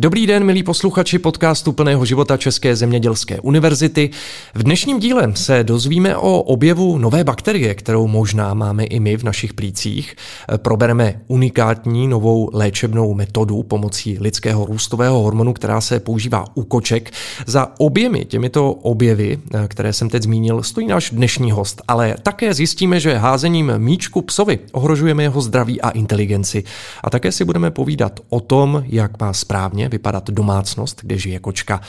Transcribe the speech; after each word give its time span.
Dobrý 0.00 0.26
den, 0.26 0.44
milí 0.44 0.62
posluchači 0.62 1.18
podcastu 1.18 1.72
plného 1.72 2.04
života 2.04 2.36
České 2.36 2.76
zemědělské 2.76 3.40
univerzity. 3.40 4.10
V 4.54 4.62
dnešním 4.62 4.98
díle 4.98 5.32
se 5.34 5.64
dozvíme 5.64 6.16
o 6.16 6.42
objevu 6.42 6.98
nové 6.98 7.24
bakterie, 7.24 7.74
kterou 7.74 8.06
možná 8.06 8.54
máme 8.54 8.84
i 8.84 9.00
my 9.00 9.16
v 9.16 9.24
našich 9.24 9.54
plících. 9.54 10.16
Probereme 10.56 11.20
unikátní 11.28 12.08
novou 12.08 12.50
léčebnou 12.52 13.14
metodu 13.14 13.62
pomocí 13.62 14.18
lidského 14.20 14.66
růstového 14.66 15.18
hormonu, 15.22 15.52
která 15.52 15.80
se 15.80 16.00
používá 16.00 16.44
u 16.54 16.64
koček. 16.64 17.10
Za 17.46 17.68
oběmi 17.78 18.24
těmito 18.24 18.72
objevy, 18.72 19.38
které 19.68 19.92
jsem 19.92 20.08
teď 20.08 20.22
zmínil, 20.22 20.62
stojí 20.62 20.86
náš 20.86 21.10
dnešní 21.10 21.50
host, 21.50 21.82
ale 21.88 22.16
také 22.22 22.54
zjistíme, 22.54 23.00
že 23.00 23.16
házením 23.16 23.72
míčku 23.76 24.22
psovi 24.22 24.58
ohrožujeme 24.72 25.22
jeho 25.22 25.40
zdraví 25.40 25.80
a 25.80 25.90
inteligenci. 25.90 26.64
A 27.04 27.10
také 27.10 27.32
si 27.32 27.44
budeme 27.44 27.70
povídat 27.70 28.20
o 28.28 28.40
tom, 28.40 28.84
jak 28.86 29.20
má 29.20 29.32
správně 29.32 29.89
vypadat 29.90 30.30
domácnost, 30.30 31.00
kde 31.02 31.18
žije 31.18 31.38
kočka. 31.38 31.80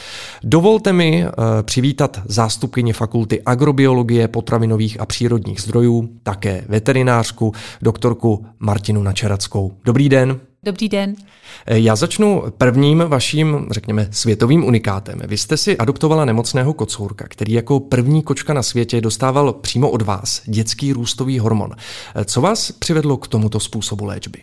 Dovolte 0.43 0.93
mi 0.93 1.25
uh, 1.25 1.31
přivítat 1.61 2.21
zástupkyně 2.25 2.93
fakulty 2.93 3.41
agrobiologie, 3.45 4.27
potravinových 4.27 4.99
a 4.99 5.05
přírodních 5.05 5.61
zdrojů, 5.61 6.09
také 6.23 6.65
veterinářku, 6.69 7.53
doktorku 7.81 8.45
Martinu 8.59 9.03
Načerackou. 9.03 9.71
Dobrý 9.85 10.09
den. 10.09 10.39
Dobrý 10.65 10.89
den. 10.89 11.15
Eh, 11.65 11.79
já 11.79 11.95
začnu 11.95 12.43
prvním 12.57 13.03
vaším, 13.07 13.67
řekněme, 13.71 14.07
světovým 14.11 14.63
unikátem. 14.63 15.19
Vy 15.27 15.37
jste 15.37 15.57
si 15.57 15.77
adoptovala 15.77 16.25
nemocného 16.25 16.73
kocourka, 16.73 17.25
který 17.27 17.53
jako 17.53 17.79
první 17.79 18.23
kočka 18.23 18.53
na 18.53 18.63
světě 18.63 19.01
dostával 19.01 19.53
přímo 19.53 19.89
od 19.89 20.01
vás 20.01 20.41
dětský 20.45 20.93
růstový 20.93 21.39
hormon. 21.39 21.71
Eh, 22.15 22.25
co 22.25 22.41
vás 22.41 22.71
přivedlo 22.71 23.17
k 23.17 23.27
tomuto 23.27 23.59
způsobu 23.59 24.05
léčby? 24.05 24.39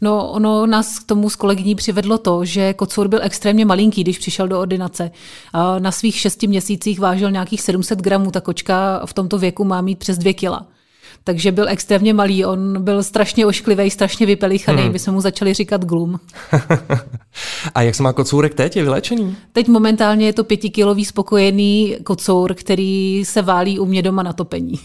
No, 0.00 0.30
ono 0.30 0.66
nás 0.66 0.98
k 0.98 1.06
tomu 1.06 1.30
s 1.30 1.36
kolegyní 1.36 1.74
přivedlo 1.74 2.18
to, 2.18 2.44
že 2.44 2.74
kocour 2.74 3.08
byl 3.08 3.20
extrémně 3.22 3.64
malinký, 3.64 4.02
když 4.02 4.18
přišel 4.18 4.48
do 4.48 4.60
ordinace. 4.60 5.10
Na 5.78 5.92
svých 5.92 6.16
šesti 6.16 6.46
měsících 6.46 7.00
vážil 7.00 7.30
nějakých 7.30 7.62
700 7.62 7.98
gramů, 7.98 8.30
ta 8.30 8.40
kočka 8.40 9.06
v 9.06 9.12
tomto 9.12 9.38
věku 9.38 9.64
má 9.64 9.80
mít 9.80 9.98
přes 9.98 10.18
dvě 10.18 10.34
kila 10.34 10.66
takže 11.24 11.52
byl 11.52 11.68
extrémně 11.68 12.14
malý. 12.14 12.44
On 12.44 12.82
byl 12.82 13.02
strašně 13.02 13.46
ošklivý, 13.46 13.90
strašně 13.90 14.26
vypelichaný. 14.26 14.82
Hmm. 14.82 14.92
My 14.92 14.98
jsme 14.98 15.12
mu 15.12 15.20
začali 15.20 15.54
říkat 15.54 15.84
glum. 15.84 16.20
A 17.74 17.82
jak 17.82 17.94
se 17.94 18.02
má 18.02 18.12
kocourek 18.12 18.54
teď? 18.54 18.76
Je 18.76 18.82
vylečený? 18.82 19.36
Teď 19.52 19.68
momentálně 19.68 20.26
je 20.26 20.32
to 20.32 20.44
pětikilový 20.44 21.04
spokojený 21.04 21.96
kocour, 22.04 22.54
který 22.54 23.24
se 23.24 23.42
válí 23.42 23.78
u 23.78 23.84
mě 23.84 24.02
doma 24.02 24.22
na 24.22 24.32
topení. 24.32 24.78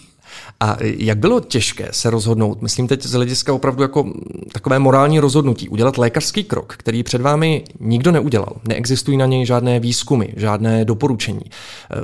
A 0.60 0.78
jak 0.82 1.18
bylo 1.18 1.40
těžké 1.40 1.90
se 1.92 2.10
rozhodnout, 2.10 2.62
myslím 2.62 2.88
teď 2.88 3.04
z 3.04 3.12
hlediska 3.12 3.54
opravdu 3.54 3.82
jako 3.82 4.14
takové 4.52 4.80
morální 4.80 5.20
rozhodnutí, 5.20 5.70
udělat 5.70 5.98
lékařský 5.98 6.44
krok, 6.44 6.76
který 6.78 7.04
před 7.04 7.22
vámi 7.22 7.64
nikdo 7.80 8.12
neudělal. 8.12 8.56
Neexistují 8.68 9.18
na 9.18 9.26
něj 9.26 9.46
žádné 9.46 9.80
výzkumy, 9.80 10.26
žádné 10.36 10.86
doporučení. 10.86 11.42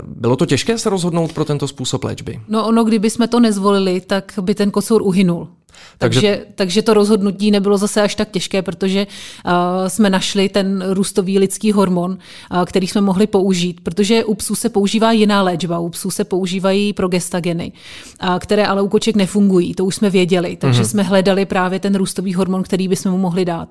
Bylo 0.04 0.36
to 0.36 0.46
těžké 0.46 0.78
se 0.78 0.90
rozhodnout 0.90 1.34
pro 1.34 1.46
tento 1.46 1.68
způsob 1.68 2.04
léčby? 2.04 2.40
No 2.48 2.68
ono, 2.68 2.84
kdyby 2.84 3.09
jsme 3.09 3.28
to 3.28 3.40
nezvolili, 3.40 4.02
tak 4.02 4.34
by 4.42 4.56
ten 4.56 4.72
kocour 4.72 5.02
uhynul. 5.02 5.48
Takže, 5.97 6.21
takže, 6.21 6.45
takže 6.55 6.81
to 6.81 6.93
rozhodnutí 6.93 7.52
nebylo 7.52 7.77
zase 7.77 8.02
až 8.02 8.16
tak 8.16 8.31
těžké, 8.31 8.61
protože 8.61 9.07
uh, 9.07 9.52
jsme 9.88 10.09
našli 10.09 10.49
ten 10.49 10.83
růstový 10.89 11.39
lidský 11.39 11.71
hormon, 11.71 12.11
uh, 12.11 12.63
který 12.63 12.88
jsme 12.88 13.02
mohli 13.02 13.27
použít, 13.27 13.81
protože 13.81 14.23
u 14.23 14.33
psů 14.33 14.55
se 14.55 14.69
používá 14.69 15.11
jiná 15.11 15.41
léčba, 15.41 15.79
u 15.79 15.89
psů 15.89 16.11
se 16.11 16.23
používají 16.23 16.94
progestageny, 16.94 17.71
uh, 18.23 18.39
které 18.39 18.66
ale 18.66 18.81
u 18.81 18.88
koček 18.88 19.16
nefungují, 19.16 19.73
to 19.73 19.85
už 19.85 19.95
jsme 19.95 20.09
věděli, 20.09 20.55
takže 20.55 20.81
mm-hmm. 20.81 20.88
jsme 20.88 21.03
hledali 21.03 21.45
právě 21.45 21.79
ten 21.79 21.95
růstový 21.95 22.33
hormon, 22.33 22.63
který 22.63 22.88
bychom 22.88 23.11
mu 23.11 23.17
mohli 23.17 23.45
dát. 23.45 23.69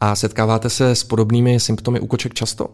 A 0.00 0.16
setkáváte 0.16 0.70
se 0.70 0.90
s 0.90 1.04
podobnými 1.04 1.60
symptomy 1.60 2.00
u 2.00 2.06
koček 2.06 2.34
často? 2.34 2.68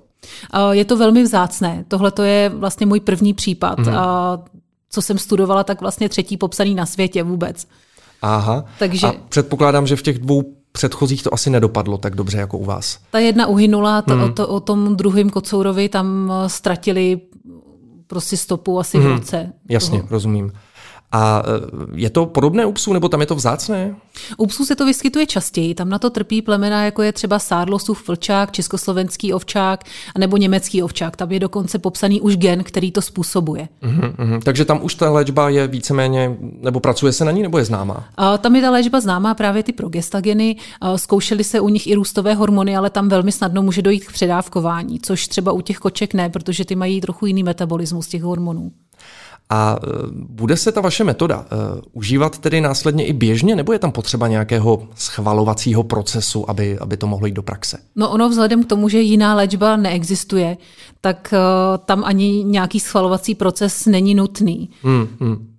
Je 0.71 0.85
to 0.85 0.97
velmi 0.97 1.23
vzácné. 1.23 1.85
Tohle 1.89 2.13
je 2.23 2.49
vlastně 2.49 2.87
můj 2.87 3.01
první 3.01 3.35
případ. 3.35 3.79
Mm-hmm. 3.79 4.43
Co 4.91 5.03
jsem 5.03 5.19
studovala, 5.19 5.65
tak 5.65 5.81
vlastně 5.81 6.09
třetí 6.09 6.37
popsaný 6.37 6.75
na 6.75 6.87
světě 6.87 7.23
vůbec. 7.23 7.67
Aha. 8.23 8.65
Takže... 8.79 9.07
A 9.07 9.13
předpokládám, 9.29 9.87
že 9.87 9.97
v 9.97 10.03
těch 10.03 10.19
dvou 10.19 10.43
předchozích 10.73 11.23
to 11.23 11.35
asi 11.35 11.51
nedopadlo 11.51 11.99
tak 11.99 12.15
dobře 12.15 12.39
jako 12.39 12.59
u 12.59 12.65
vás. 12.65 12.99
Ta 13.11 13.19
jedna 13.19 13.47
uhynula, 13.47 14.03
ta, 14.03 14.15
hmm. 14.15 14.23
o, 14.23 14.29
to, 14.29 14.49
o 14.49 14.61
tom 14.61 14.97
druhém 14.97 15.31
kocourovi 15.31 15.89
tam 15.89 16.33
ztratili 16.47 17.21
prostě 18.07 18.37
stopu 18.37 18.81
asi 18.81 18.99
hmm. 18.99 19.07
v 19.07 19.11
roce. 19.11 19.53
Jasně, 19.69 19.99
toho. 19.99 20.11
rozumím. 20.11 20.53
A 21.13 21.43
e, 21.47 22.01
je 22.01 22.11
to 22.11 22.27
podobné 22.27 22.67
u 22.67 22.73
psů, 22.73 22.93
nebo 22.93 23.09
tam 23.09 23.21
je 23.21 23.27
to 23.27 23.35
vzácné? 23.35 23.95
U 24.37 24.47
psů 24.47 24.65
se 24.65 24.77
to 24.77 24.87
vyskytuje 24.87 25.27
častěji. 25.27 25.75
Tam 25.75 25.89
na 25.89 25.99
to 25.99 26.11
trpí 26.11 26.43
plemena, 26.43 26.85
jako 26.85 27.03
je 27.03 27.13
třeba 27.13 27.39
sádlosův 27.39 28.09
vlčák, 28.09 28.53
československý 28.53 29.33
ovčák 29.33 29.85
nebo 30.19 30.37
německý 30.37 30.83
ovčák. 30.83 31.17
Tam 31.17 31.33
je 31.33 31.41
dokonce 31.41 31.79
popsaný 31.79 32.21
už 32.21 32.37
gen, 32.37 32.65
který 32.65 32.93
to 32.93 33.03
způsobuje. 33.03 33.69
Uhum, 33.83 34.15
uhum. 34.19 34.41
Takže 34.41 34.65
tam 34.65 34.81
už 34.83 34.95
ta 34.95 35.11
léčba 35.11 35.49
je 35.49 35.67
víceméně, 35.67 36.37
nebo 36.61 36.81
pracuje 36.81 37.13
se 37.13 37.25
na 37.25 37.31
ní, 37.31 37.43
nebo 37.43 37.59
je 37.59 37.65
známá? 37.65 38.05
A 38.17 38.39
tam 38.39 38.57
je 38.57 38.63
ta 38.63 38.71
léčba 38.71 39.01
známá 39.01 39.35
právě 39.35 39.63
ty 39.63 39.73
progestageny. 39.73 40.57
Zkoušeli 40.97 41.45
se 41.45 41.61
u 41.61 41.69
nich 41.69 41.87
i 41.87 41.95
růstové 41.95 42.35
hormony, 42.35 42.77
ale 42.77 42.91
tam 42.91 43.09
velmi 43.09 43.33
snadno 43.33 43.63
může 43.63 43.83
dojít 43.83 44.05
k 44.05 44.13
předávkování, 44.13 45.01
což 45.01 45.29
třeba 45.29 45.53
u 45.53 45.61
těch 45.61 45.79
koček 45.79 46.15
ne, 46.15 46.29
protože 46.29 46.65
ty 46.65 46.77
mají 46.77 47.01
trochu 47.01 47.27
jiný 47.27 47.43
metabolismus 47.43 48.09
těch 48.09 48.23
hormonů. 48.23 48.73
A 49.51 49.79
e, 49.83 49.89
bude 50.13 50.57
se 50.57 50.73
ta 50.73 50.81
vaše 50.81 51.05
metoda 51.05 51.39
uh, 51.39 51.81
užívat 51.93 52.39
tedy 52.39 52.61
následně 52.61 53.07
i 53.07 53.13
běžně, 53.13 53.57
nebo 53.57 53.73
je 53.73 53.79
tam 53.79 53.93
potřeba 53.93 54.29
nějakého 54.29 54.89
schvalovacího 54.95 55.83
procesu, 55.83 56.51
aby, 56.51 56.79
aby 56.79 56.97
to 56.97 57.07
mohlo 57.07 57.27
jít 57.27 57.35
do 57.35 57.43
praxe? 57.43 57.79
No 57.97 58.11
ono 58.11 58.29
vzhledem 58.29 58.65
k 58.65 58.67
tomu, 58.67 58.89
že 58.89 59.01
jiná 59.01 59.35
léčba 59.35 59.77
neexistuje, 59.77 60.57
tak 61.01 61.33
uh, 61.33 61.85
tam 61.85 62.05
ani 62.05 62.45
nějaký 62.45 62.81
schvalovací 62.81 63.35
proces 63.35 63.87
není 63.87 64.15
nutný. 64.15 64.71
Hmm, 64.83 65.09
hmm. 65.21 65.58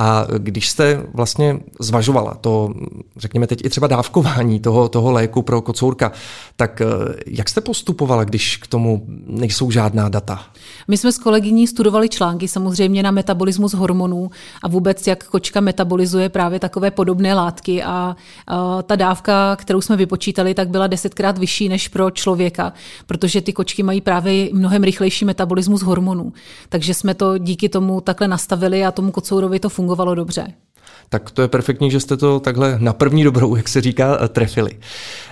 A 0.00 0.26
když 0.38 0.68
jste 0.68 1.02
vlastně 1.14 1.60
zvažovala 1.80 2.34
to, 2.34 2.74
řekněme 3.16 3.46
teď 3.46 3.64
i 3.64 3.68
třeba 3.68 3.86
dávkování 3.86 4.60
toho, 4.60 4.88
toho 4.88 5.12
léku 5.12 5.42
pro 5.42 5.60
kocourka, 5.62 6.12
tak 6.56 6.80
eh, 6.80 6.86
jak 7.26 7.48
jste 7.48 7.60
postupovala, 7.60 8.24
když 8.24 8.56
k 8.56 8.66
tomu 8.66 9.06
nejsou 9.26 9.70
žádná 9.70 10.08
data? 10.08 10.42
My 10.88 10.96
jsme 10.96 11.12
s 11.12 11.18
kolegyní 11.18 11.66
studovali 11.66 12.08
články 12.08 12.48
samozřejmě 12.48 13.02
na 13.02 13.10
metabolismus 13.10 13.74
hormonů 13.74 14.30
a 14.62 14.68
vůbec 14.68 15.06
jak 15.06 15.24
kočka 15.24 15.60
metabolizuje 15.60 16.28
právě 16.28 16.60
takové 16.60 16.90
podobné 16.90 17.34
látky 17.34 17.82
a, 17.82 18.16
a 18.46 18.82
ta 18.82 18.96
dávka, 18.96 19.56
kterou 19.56 19.80
jsme 19.80 19.96
vypočítali, 19.96 20.54
tak 20.54 20.68
byla 20.68 20.86
desetkrát 20.86 21.38
vyšší 21.38 21.68
než 21.68 21.88
pro 21.88 22.10
člověka, 22.10 22.72
protože 23.06 23.40
ty 23.40 23.52
kočky 23.52 23.82
mají 23.82 24.00
právě 24.00 24.48
mnohem 24.52 24.82
rychlejší 24.82 25.24
metabolismus 25.24 25.82
hormonů. 25.82 26.32
Takže 26.68 26.94
jsme 26.94 27.14
to 27.14 27.38
díky 27.38 27.68
tomu 27.68 28.00
takhle 28.00 28.28
nastavili 28.28 28.84
a 28.84 28.90
tomu 28.90 29.10
kocourovi 29.10 29.60
to 29.60 29.68
fungovalo 29.88 30.14
dobře 30.14 30.46
tak 31.10 31.30
to 31.30 31.42
je 31.42 31.48
perfektní, 31.48 31.90
že 31.90 32.00
jste 32.00 32.16
to 32.16 32.40
takhle 32.40 32.78
na 32.80 32.92
první 32.92 33.24
dobrou, 33.24 33.56
jak 33.56 33.68
se 33.68 33.80
říká, 33.80 34.28
trefili. 34.28 34.78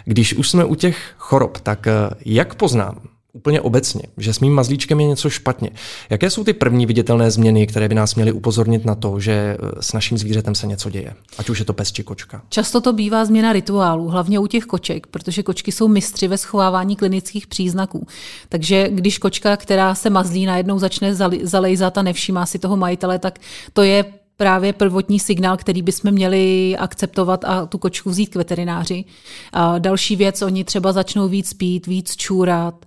Když 0.05 0.34
už 0.34 0.50
jsme 0.50 0.65
u 0.65 0.75
těch 0.75 1.15
chorob, 1.19 1.61
tak 1.61 1.87
jak 2.25 2.55
poznám, 2.55 3.00
úplně 3.33 3.61
obecně, 3.61 4.03
že 4.17 4.33
s 4.33 4.41
mým 4.41 4.53
mazlíčkem 4.53 5.00
je 5.00 5.06
něco 5.06 5.31
špatně. 5.31 5.71
Jaké 6.11 6.31
jsou 6.31 6.44
ty 6.44 6.53
první 6.53 6.87
viditelné 6.87 7.31
změny, 7.31 7.67
které 7.67 7.89
by 7.89 7.94
nás 7.94 8.15
měly 8.15 8.33
upozornit 8.33 8.84
na 8.84 8.94
to, 8.94 9.21
že 9.21 9.33
eh, 9.33 9.83
s 9.83 9.93
naším 9.93 10.19
zvířetem 10.19 10.55
se 10.55 10.67
něco 10.67 10.91
děje? 10.91 11.15
Ať 11.38 11.50
už 11.50 11.59
je 11.59 11.65
to 11.65 11.73
pes 11.73 11.93
či 11.93 12.03
kočka. 12.03 12.43
Často 12.49 12.81
to 12.81 12.93
bývá 12.93 13.25
změna 13.25 13.53
rituálů, 13.53 14.09
hlavně 14.09 14.38
u 14.38 14.47
těch 14.47 14.65
koček, 14.65 15.06
protože 15.06 15.43
kočky 15.43 15.73
jsou 15.73 15.88
mistři 15.88 16.28
ve 16.28 16.38
schovávání 16.38 16.97
klinických 16.97 17.47
příznaků. 17.47 18.06
Takže 18.49 18.88
když 18.91 19.19
kočka, 19.19 19.56
která 19.56 19.94
se 19.94 20.11
mazlí, 20.11 20.47
najednou 20.47 20.78
začne 20.78 21.15
zalejzat 21.43 21.99
a 21.99 22.03
nevšímá 22.03 22.47
si 22.47 22.59
toho 22.59 22.77
majitele, 22.77 23.19
tak 23.19 23.38
to 23.73 23.83
je 23.83 24.05
právě 24.37 24.73
prvotní 24.73 25.21
signál, 25.21 25.57
který 25.57 25.83
bychom 25.83 26.11
měli 26.11 26.77
akceptovat 26.79 27.45
a 27.45 27.67
tu 27.67 27.79
kočku 27.79 28.11
vzít 28.11 28.27
k 28.27 28.37
veterináři. 28.37 29.05
A 29.53 29.79
další 29.79 30.17
věc, 30.17 30.43
oni 30.43 30.65
třeba 30.65 30.93
začnou 30.93 31.29
víc 31.29 31.53
pít, 31.53 31.87
víc 31.87 32.17
čůrat, 32.17 32.87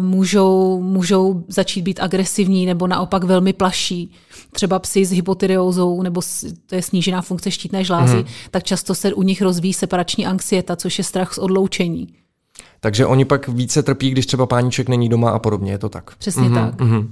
můžou, 0.00 0.82
můžou 0.82 1.44
začít 1.48 1.82
být 1.82 2.00
agresivní 2.00 2.66
nebo 2.66 2.86
naopak 2.86 3.24
velmi 3.24 3.52
plaší. 3.52 4.12
Třeba 4.52 4.78
psy 4.78 5.04
s 5.04 5.12
hypotyreózou 5.12 6.02
nebo 6.02 6.20
to 6.66 6.74
je 6.74 6.82
snížená 6.82 7.22
funkce 7.22 7.50
štítné 7.50 7.84
žlázy, 7.84 8.16
mm. 8.16 8.24
tak 8.50 8.64
často 8.64 8.94
se 8.94 9.14
u 9.14 9.22
nich 9.22 9.42
rozvíjí 9.42 9.74
separační 9.74 10.26
anxieta, 10.26 10.76
což 10.76 10.98
je 10.98 11.04
strach 11.04 11.34
z 11.34 11.38
odloučení. 11.38 12.08
Takže 12.80 13.06
oni 13.06 13.24
pak 13.24 13.48
více 13.48 13.82
trpí, 13.82 14.10
když 14.10 14.26
třeba 14.26 14.46
páníček 14.46 14.88
není 14.88 15.08
doma 15.08 15.30
a 15.30 15.38
podobně, 15.38 15.72
je 15.72 15.78
to 15.78 15.88
tak? 15.88 16.16
Přesně 16.16 16.42
mm-hmm, 16.42 16.70
tak. 16.70 16.80
Mm-hmm. 16.80 17.08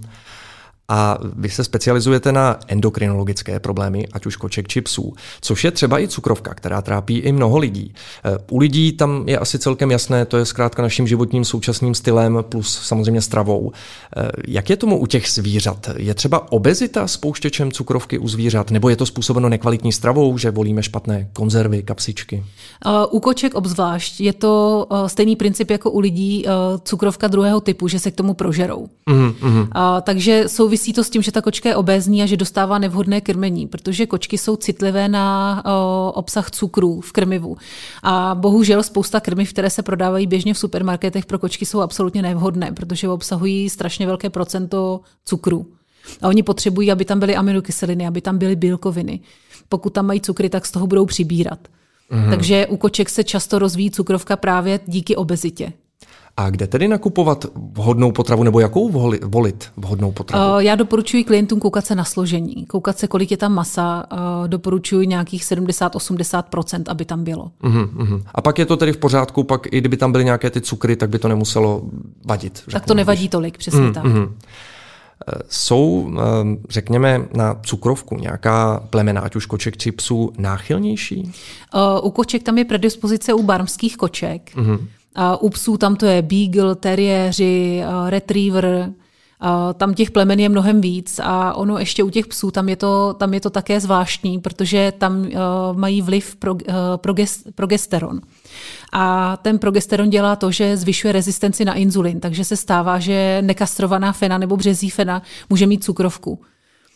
A 0.90 1.18
vy 1.36 1.50
se 1.50 1.64
specializujete 1.64 2.32
na 2.32 2.58
endokrinologické 2.68 3.60
problémy, 3.60 4.08
ať 4.12 4.26
už 4.26 4.36
koček 4.36 4.68
či 4.68 4.80
psů, 4.80 5.12
což 5.40 5.64
je 5.64 5.70
třeba 5.70 6.00
i 6.00 6.08
cukrovka, 6.08 6.54
která 6.54 6.82
trápí 6.82 7.18
i 7.18 7.32
mnoho 7.32 7.58
lidí. 7.58 7.94
Eh, 8.24 8.38
u 8.50 8.58
lidí 8.58 8.92
tam 8.92 9.28
je 9.28 9.38
asi 9.38 9.58
celkem 9.58 9.90
jasné, 9.90 10.24
to 10.24 10.36
je 10.36 10.44
zkrátka 10.44 10.82
naším 10.82 11.06
životním 11.06 11.44
současným 11.44 11.94
stylem 11.94 12.38
plus 12.48 12.80
samozřejmě 12.82 13.22
stravou. 13.22 13.72
Eh, 14.16 14.28
jak 14.46 14.70
je 14.70 14.76
tomu 14.76 14.98
u 14.98 15.06
těch 15.06 15.28
zvířat? 15.30 15.90
Je 15.96 16.14
třeba 16.14 16.52
obezita 16.52 17.06
spouštěčem 17.06 17.72
cukrovky 17.72 18.18
u 18.18 18.28
zvířat, 18.28 18.70
nebo 18.70 18.88
je 18.88 18.96
to 18.96 19.06
způsobeno 19.06 19.48
nekvalitní 19.48 19.92
stravou, 19.92 20.38
že 20.38 20.50
volíme 20.50 20.82
špatné 20.82 21.28
konzervy, 21.32 21.82
kapsičky? 21.82 22.44
U 23.10 23.20
koček 23.20 23.54
obzvlášť 23.54 24.20
je 24.20 24.32
to 24.32 24.86
stejný 25.06 25.36
princip 25.36 25.70
jako 25.70 25.90
u 25.90 26.00
lidí, 26.00 26.44
cukrovka 26.82 27.28
druhého 27.28 27.60
typu, 27.60 27.88
že 27.88 27.98
se 27.98 28.10
k 28.10 28.14
tomu 28.14 28.34
prožerou. 28.34 28.88
Mm-hmm. 29.10 29.68
Takže 30.02 30.44
souvisí 30.46 30.77
to 30.94 31.04
s 31.04 31.10
tím, 31.10 31.22
že 31.22 31.32
ta 31.32 31.42
kočka 31.42 31.68
je 31.68 31.76
obézní 31.76 32.22
a 32.22 32.26
že 32.26 32.36
dostává 32.36 32.78
nevhodné 32.78 33.20
krmení, 33.20 33.66
protože 33.66 34.06
kočky 34.06 34.38
jsou 34.38 34.56
citlivé 34.56 35.08
na 35.08 35.62
obsah 36.14 36.50
cukru 36.50 37.00
v 37.00 37.12
krmivu. 37.12 37.56
A 38.02 38.34
bohužel 38.34 38.82
spousta 38.82 39.20
krmiv, 39.20 39.52
které 39.52 39.70
se 39.70 39.82
prodávají 39.82 40.26
běžně 40.26 40.54
v 40.54 40.58
supermarketech 40.58 41.26
pro 41.26 41.38
kočky, 41.38 41.66
jsou 41.66 41.80
absolutně 41.80 42.22
nevhodné, 42.22 42.72
protože 42.72 43.08
obsahují 43.08 43.70
strašně 43.70 44.06
velké 44.06 44.30
procento 44.30 45.00
cukru. 45.24 45.66
A 46.22 46.28
oni 46.28 46.42
potřebují, 46.42 46.92
aby 46.92 47.04
tam 47.04 47.20
byly 47.20 47.36
aminokyseliny, 47.36 48.06
aby 48.06 48.20
tam 48.20 48.38
byly 48.38 48.56
bílkoviny. 48.56 49.20
Pokud 49.68 49.92
tam 49.92 50.06
mají 50.06 50.20
cukry, 50.20 50.48
tak 50.48 50.66
z 50.66 50.70
toho 50.70 50.86
budou 50.86 51.06
přibírat. 51.06 51.58
Mm. 52.10 52.30
Takže 52.30 52.66
u 52.66 52.76
koček 52.76 53.10
se 53.10 53.24
často 53.24 53.58
rozvíjí 53.58 53.90
cukrovka 53.90 54.36
právě 54.36 54.80
díky 54.86 55.16
obezitě. 55.16 55.72
A 56.38 56.50
kde 56.50 56.66
tedy 56.66 56.88
nakupovat 56.88 57.46
vhodnou 57.72 58.12
potravu 58.12 58.42
nebo 58.42 58.60
jakou 58.60 58.90
volit 59.24 59.72
vhodnou 59.76 60.12
potravu? 60.12 60.60
Já 60.60 60.74
doporučuji 60.74 61.24
klientům 61.24 61.60
koukat 61.60 61.86
se 61.86 61.94
na 61.94 62.04
složení, 62.04 62.66
koukat 62.66 62.98
se, 62.98 63.06
kolik 63.06 63.30
je 63.30 63.36
tam 63.36 63.54
masa. 63.54 64.06
Doporučuji 64.46 65.06
nějakých 65.06 65.42
70-80%, 65.42 66.82
aby 66.88 67.04
tam 67.04 67.24
bylo. 67.24 67.50
Uh-huh, 67.62 67.88
uh-huh. 67.96 68.22
A 68.34 68.40
pak 68.40 68.58
je 68.58 68.66
to 68.66 68.76
tedy 68.76 68.92
v 68.92 68.96
pořádku, 68.96 69.44
pak 69.44 69.66
i 69.66 69.78
kdyby 69.78 69.96
tam 69.96 70.12
byly 70.12 70.24
nějaké 70.24 70.50
ty 70.50 70.60
cukry, 70.60 70.96
tak 70.96 71.10
by 71.10 71.18
to 71.18 71.28
nemuselo 71.28 71.82
vadit. 72.26 72.62
Tak 72.72 72.86
to 72.86 72.94
nevadí 72.94 73.20
když. 73.20 73.30
tolik, 73.30 73.58
přesně 73.58 73.80
uh-huh, 73.80 73.94
tak. 73.94 74.04
Uh-huh. 74.04 74.32
Jsou, 75.48 76.10
řekněme, 76.68 77.28
na 77.34 77.54
cukrovku 77.62 78.16
nějaká 78.16 78.82
plemena, 78.90 79.20
ať 79.20 79.36
už 79.36 79.46
koček 79.46 79.76
či 79.76 79.92
psů, 79.92 80.32
náchylnější? 80.38 81.32
U 82.02 82.10
koček 82.10 82.42
tam 82.42 82.58
je 82.58 82.64
predispozice 82.64 83.34
u 83.34 83.42
barmských 83.42 83.96
koček. 83.96 84.50
Uh-huh. 84.56 84.78
U 85.40 85.50
psů 85.50 85.76
tam 85.76 85.96
to 85.96 86.06
je 86.06 86.22
beagle, 86.22 86.74
terriéři, 86.74 87.82
retriever, 88.08 88.92
tam 89.74 89.94
těch 89.94 90.10
plemen 90.10 90.40
je 90.40 90.48
mnohem 90.48 90.80
víc 90.80 91.20
a 91.24 91.54
ono 91.54 91.78
ještě 91.78 92.02
u 92.02 92.10
těch 92.10 92.26
psů, 92.26 92.50
tam 92.50 92.68
je 92.68 92.76
to, 92.76 93.14
tam 93.18 93.34
je 93.34 93.40
to 93.40 93.50
také 93.50 93.80
zvláštní, 93.80 94.38
protože 94.38 94.92
tam 94.98 95.26
mají 95.72 96.02
vliv 96.02 96.36
pro, 96.36 96.56
progesteron. 97.54 98.20
A 98.92 99.36
ten 99.36 99.58
progesteron 99.58 100.10
dělá 100.10 100.36
to, 100.36 100.50
že 100.50 100.76
zvyšuje 100.76 101.12
rezistenci 101.12 101.64
na 101.64 101.74
inzulin, 101.74 102.20
takže 102.20 102.44
se 102.44 102.56
stává, 102.56 102.98
že 102.98 103.38
nekastrovaná 103.42 104.12
fena 104.12 104.38
nebo 104.38 104.56
březí 104.56 104.90
fena 104.90 105.22
může 105.50 105.66
mít 105.66 105.84
cukrovku. 105.84 106.40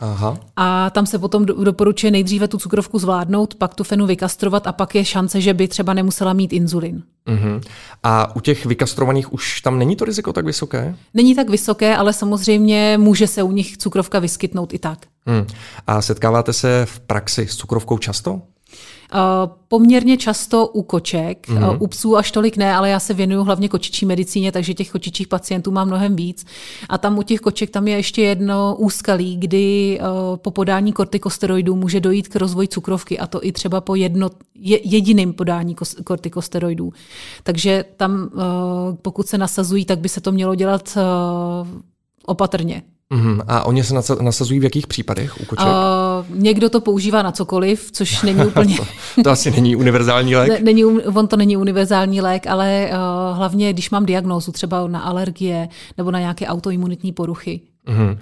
Aha. 0.03 0.39
A 0.57 0.91
tam 0.91 1.07
se 1.07 1.19
potom 1.19 1.47
doporučuje 1.47 2.11
nejdříve 2.11 2.49
tu 2.49 2.59
cukrovku 2.59 2.99
zvládnout, 2.99 3.55
pak 3.55 3.75
tu 3.75 3.85
fenu 3.85 4.07
vykastrovat 4.07 4.67
a 4.67 4.73
pak 4.73 4.95
je 4.95 5.05
šance, 5.05 5.41
že 5.41 5.55
by 5.55 5.69
třeba 5.69 5.95
nemusela 5.95 6.33
mít 6.33 6.53
inzulin. 6.53 7.03
Uh-huh. 7.27 7.61
A 8.03 8.37
u 8.37 8.41
těch 8.41 8.67
vykastrovaných 8.67 9.33
už 9.33 9.61
tam 9.61 9.79
není 9.79 9.97
to 9.97 10.05
riziko 10.05 10.33
tak 10.33 10.45
vysoké? 10.45 10.95
Není 11.15 11.35
tak 11.35 11.51
vysoké, 11.51 11.97
ale 11.97 12.13
samozřejmě 12.13 12.99
může 12.99 13.27
se 13.27 13.43
u 13.43 13.53
nich 13.53 13.77
cukrovka 13.77 14.19
vyskytnout 14.19 14.75
i 14.75 14.79
tak. 14.79 14.99
Hmm. 15.27 15.47
A 15.87 16.03
setkáváte 16.03 16.53
se 16.53 16.87
v 16.87 17.01
praxi 17.01 17.47
s 17.47 17.57
cukrovkou 17.57 17.99
často? 17.99 18.43
Eh, 19.15 19.51
poměrně 19.69 20.17
často 20.17 20.67
u 20.67 20.83
koček, 20.83 21.49
mm-hmm. 21.49 21.77
u 21.81 21.87
psů 21.87 22.17
až 22.17 22.31
tolik 22.31 22.57
ne, 22.57 22.75
ale 22.75 22.91
já 22.91 23.01
se 23.01 23.15
věnuju 23.15 23.45
hlavně 23.45 23.69
kočičí 23.69 24.07
medicíně, 24.07 24.53
takže 24.53 24.75
těch 24.75 24.91
kočičích 24.91 25.29
pacientů 25.29 25.71
mám 25.71 25.87
mnohem 25.87 26.17
víc. 26.17 26.47
A 26.89 26.99
tam 26.99 27.19
u 27.19 27.23
těch 27.23 27.41
koček 27.41 27.71
tam 27.71 27.89
je 27.89 27.97
ještě 27.97 28.23
jedno 28.23 28.77
úskalí, 28.79 29.37
kdy 29.37 29.99
eh, 30.01 30.05
po 30.37 30.51
podání 30.51 30.93
kortikosteroidů 30.93 31.77
může 31.77 32.01
dojít 32.01 32.29
k 32.29 32.37
rozvoji 32.37 32.69
cukrovky 32.69 33.19
a 33.19 33.27
to 33.27 33.45
i 33.45 33.53
třeba 33.53 33.81
po 33.81 33.95
jedno, 33.95 34.31
jediným 34.85 35.33
podání 35.33 35.77
kortikosteroidů. 36.05 36.93
Takže 37.43 37.85
tam, 37.97 38.31
pokud 39.03 39.27
se 39.27 39.39
nasazují, 39.39 39.85
tak 39.85 39.99
by 39.99 40.09
se 40.09 40.21
to 40.21 40.33
mělo 40.33 40.55
dělat 40.55 40.99
opatrně. 42.27 42.83
Mm, 43.11 43.41
a 43.49 43.63
oni 43.65 43.85
se 43.85 43.95
nasazují 44.21 44.61
v 44.61 44.65
jakých 44.65 44.87
případech 44.87 45.41
u 45.41 45.45
koček? 45.45 45.67
Uh, 45.67 45.73
někdo 46.29 46.71
to 46.71 46.81
používá 46.81 47.23
na 47.23 47.33
cokoliv, 47.33 47.93
což 47.93 48.23
není 48.23 48.47
úplně... 48.47 48.77
to, 48.77 48.87
to 49.25 49.31
asi 49.31 49.51
není 49.51 49.77
univerzální 49.77 50.37
lék? 50.37 50.49
Ne, 50.49 50.59
není, 50.61 50.85
on 50.85 51.29
to 51.29 51.37
není 51.37 51.57
univerzální 51.57 52.21
lék, 52.21 52.47
ale 52.47 52.91
uh, 52.91 53.37
hlavně, 53.37 53.73
když 53.73 53.91
mám 53.91 54.07
diagnózu 54.07 54.53
třeba 54.53 54.87
na 54.89 55.01
alergie 55.01 55.69
nebo 55.99 56.11
na 56.11 56.21
nějaké 56.21 56.47
autoimunitní 56.47 57.13
poruchy. 57.13 57.61
Mm. 57.89 58.19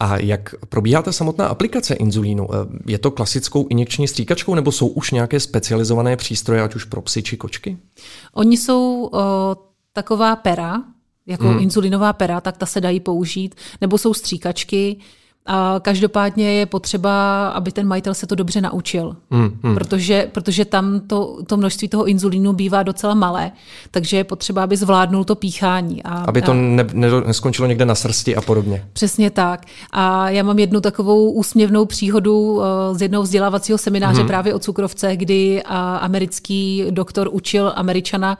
A 0.00 0.16
jak 0.16 0.54
probíhá 0.68 1.02
ta 1.02 1.12
samotná 1.12 1.46
aplikace 1.46 1.94
inzulínu? 1.94 2.48
Eh, 2.54 2.56
je 2.86 2.98
to 2.98 3.10
klasickou 3.10 3.66
injekční 3.68 4.08
stříkačkou 4.08 4.54
nebo 4.54 4.72
jsou 4.72 4.86
už 4.86 5.10
nějaké 5.10 5.40
specializované 5.40 6.16
přístroje, 6.16 6.62
ať 6.62 6.74
už 6.74 6.84
pro 6.84 7.02
psy 7.02 7.22
či 7.22 7.36
kočky? 7.36 7.78
Oni 8.34 8.56
jsou 8.56 9.10
uh, 9.12 9.20
taková 9.92 10.36
pera, 10.36 10.82
jako 11.26 11.48
hmm. 11.48 11.58
inzulinová 11.58 12.12
pera, 12.12 12.40
tak 12.40 12.56
ta 12.56 12.66
se 12.66 12.80
dají 12.80 13.00
použít, 13.00 13.54
nebo 13.80 13.98
jsou 13.98 14.14
stříkačky, 14.14 14.96
a 15.46 15.80
každopádně 15.82 16.52
je 16.52 16.66
potřeba, 16.66 17.48
aby 17.48 17.72
ten 17.72 17.86
majitel 17.86 18.14
se 18.14 18.26
to 18.26 18.34
dobře 18.34 18.60
naučil, 18.60 19.16
hmm, 19.30 19.58
hmm. 19.62 19.74
Protože, 19.74 20.28
protože 20.32 20.64
tam 20.64 21.00
to, 21.00 21.38
to 21.46 21.56
množství 21.56 21.88
toho 21.88 22.04
inzulínu 22.04 22.52
bývá 22.52 22.82
docela 22.82 23.14
malé, 23.14 23.52
takže 23.90 24.16
je 24.16 24.24
potřeba, 24.24 24.64
aby 24.64 24.76
zvládnul 24.76 25.24
to 25.24 25.34
píchání. 25.34 26.02
A, 26.02 26.14
aby 26.14 26.42
to 26.42 26.54
ne, 26.54 26.86
ne, 26.92 27.08
neskončilo 27.26 27.68
někde 27.68 27.84
na 27.84 27.94
srsti 27.94 28.36
a 28.36 28.40
podobně. 28.40 28.84
Přesně 28.92 29.30
tak. 29.30 29.66
A 29.90 30.30
já 30.30 30.42
mám 30.42 30.58
jednu 30.58 30.80
takovou 30.80 31.30
úsměvnou 31.30 31.84
příhodu 31.84 32.52
uh, 32.52 32.62
z 32.92 33.02
jednoho 33.02 33.22
vzdělávacího 33.22 33.78
semináře 33.78 34.18
hmm. 34.18 34.28
právě 34.28 34.54
o 34.54 34.58
cukrovce, 34.58 35.16
kdy 35.16 35.62
americký 36.00 36.84
doktor 36.90 37.28
učil 37.32 37.72
Američana, 37.76 38.38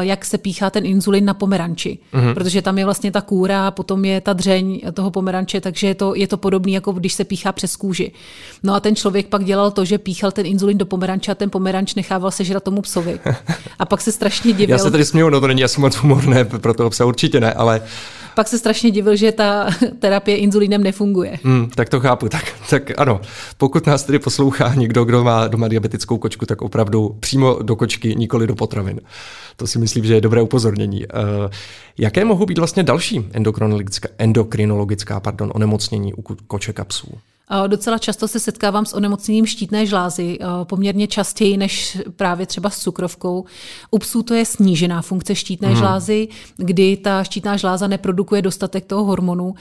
jak 0.00 0.24
se 0.24 0.38
píchá 0.38 0.70
ten 0.70 0.86
inzulin 0.86 1.24
na 1.24 1.34
pomeranči, 1.34 1.98
hmm. 2.12 2.34
protože 2.34 2.62
tam 2.62 2.78
je 2.78 2.84
vlastně 2.84 3.12
ta 3.12 3.20
kůra, 3.20 3.70
potom 3.70 4.04
je 4.04 4.20
ta 4.20 4.32
dřeň 4.32 4.80
toho 4.94 5.10
pomeranče, 5.10 5.60
takže 5.60 5.86
je 5.86 5.94
to, 5.94 6.14
je 6.14 6.26
to 6.32 6.36
podobné, 6.36 6.72
jako 6.72 6.92
když 6.92 7.12
se 7.14 7.24
píchá 7.24 7.52
přes 7.52 7.76
kůži. 7.76 8.12
No 8.62 8.74
a 8.74 8.80
ten 8.80 8.96
člověk 8.96 9.26
pak 9.26 9.44
dělal 9.44 9.70
to, 9.70 9.84
že 9.84 9.98
píchal 9.98 10.32
ten 10.32 10.46
inzulin 10.46 10.78
do 10.78 10.86
pomeranče 10.86 11.32
a 11.32 11.34
ten 11.34 11.50
pomeranč 11.50 11.94
nechával 11.94 12.30
sežrat 12.30 12.64
tomu 12.64 12.82
psovi. 12.82 13.20
A 13.78 13.84
pak 13.84 14.00
se 14.00 14.12
strašně 14.12 14.52
divil. 14.52 14.74
Já 14.74 14.78
se 14.78 14.90
tady 14.90 15.04
směju, 15.04 15.30
no 15.30 15.40
to 15.40 15.46
není 15.46 15.64
asi 15.64 15.80
moc 15.80 15.94
humorné, 15.94 16.44
pro 16.44 16.74
toho 16.74 16.90
psa 16.90 17.04
určitě 17.04 17.40
ne, 17.40 17.52
ale 17.52 17.80
pak 18.34 18.48
se 18.48 18.58
strašně 18.58 18.90
divil, 18.90 19.16
že 19.16 19.32
ta 19.32 19.66
terapie 19.98 20.36
inzulínem 20.36 20.82
nefunguje. 20.82 21.38
Hmm, 21.44 21.70
tak 21.70 21.88
to 21.88 22.00
chápu. 22.00 22.28
Tak, 22.28 22.52
tak 22.70 22.90
ano, 22.96 23.20
pokud 23.56 23.86
nás 23.86 24.04
tedy 24.04 24.18
poslouchá 24.18 24.74
někdo, 24.74 25.04
kdo 25.04 25.24
má 25.24 25.48
doma 25.48 25.68
diabetickou 25.68 26.18
kočku, 26.18 26.46
tak 26.46 26.62
opravdu 26.62 27.16
přímo 27.20 27.58
do 27.62 27.76
kočky, 27.76 28.16
nikoli 28.16 28.46
do 28.46 28.54
potravin. 28.54 29.00
To 29.56 29.66
si 29.66 29.78
myslím, 29.78 30.04
že 30.04 30.14
je 30.14 30.20
dobré 30.20 30.42
upozornění. 30.42 31.06
Uh, 31.06 31.50
jaké 31.98 32.24
mohou 32.24 32.46
být 32.46 32.58
vlastně 32.58 32.82
další 32.82 33.26
endokrinologická, 33.32 34.08
endokrinologická 34.18 35.20
pardon, 35.20 35.52
onemocnění 35.54 36.14
u 36.14 36.22
koček 36.46 36.80
a 36.80 36.84
psů? 36.84 37.18
Docela 37.66 37.98
často 37.98 38.28
se 38.28 38.40
setkávám 38.40 38.86
s 38.86 38.94
onemocněním 38.94 39.46
štítné 39.46 39.86
žlázy, 39.86 40.38
poměrně 40.64 41.06
častěji 41.06 41.56
než 41.56 41.98
právě 42.16 42.46
třeba 42.46 42.70
s 42.70 42.78
cukrovkou. 42.78 43.44
U 43.90 43.98
psů 43.98 44.22
to 44.22 44.34
je 44.34 44.44
snížená 44.44 45.02
funkce 45.02 45.34
štítné 45.34 45.68
hmm. 45.68 45.76
žlázy, 45.76 46.28
kdy 46.56 46.96
ta 46.96 47.24
štítná 47.24 47.56
žláza 47.56 47.86
neprodukuje 47.86 48.42
dostatek 48.42 48.86
toho 48.86 49.04
hormonu, 49.04 49.54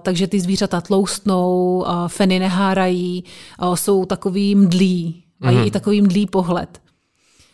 takže 0.00 0.26
ty 0.26 0.40
zvířata 0.40 0.80
tloustnou, 0.80 1.84
feny 2.06 2.38
nehárají, 2.38 3.24
jsou 3.74 4.04
takový 4.04 4.54
mdlí, 4.54 5.22
mají 5.40 5.56
hmm. 5.56 5.66
i 5.66 5.70
takový 5.70 6.02
mdlý 6.02 6.26
pohled. 6.26 6.85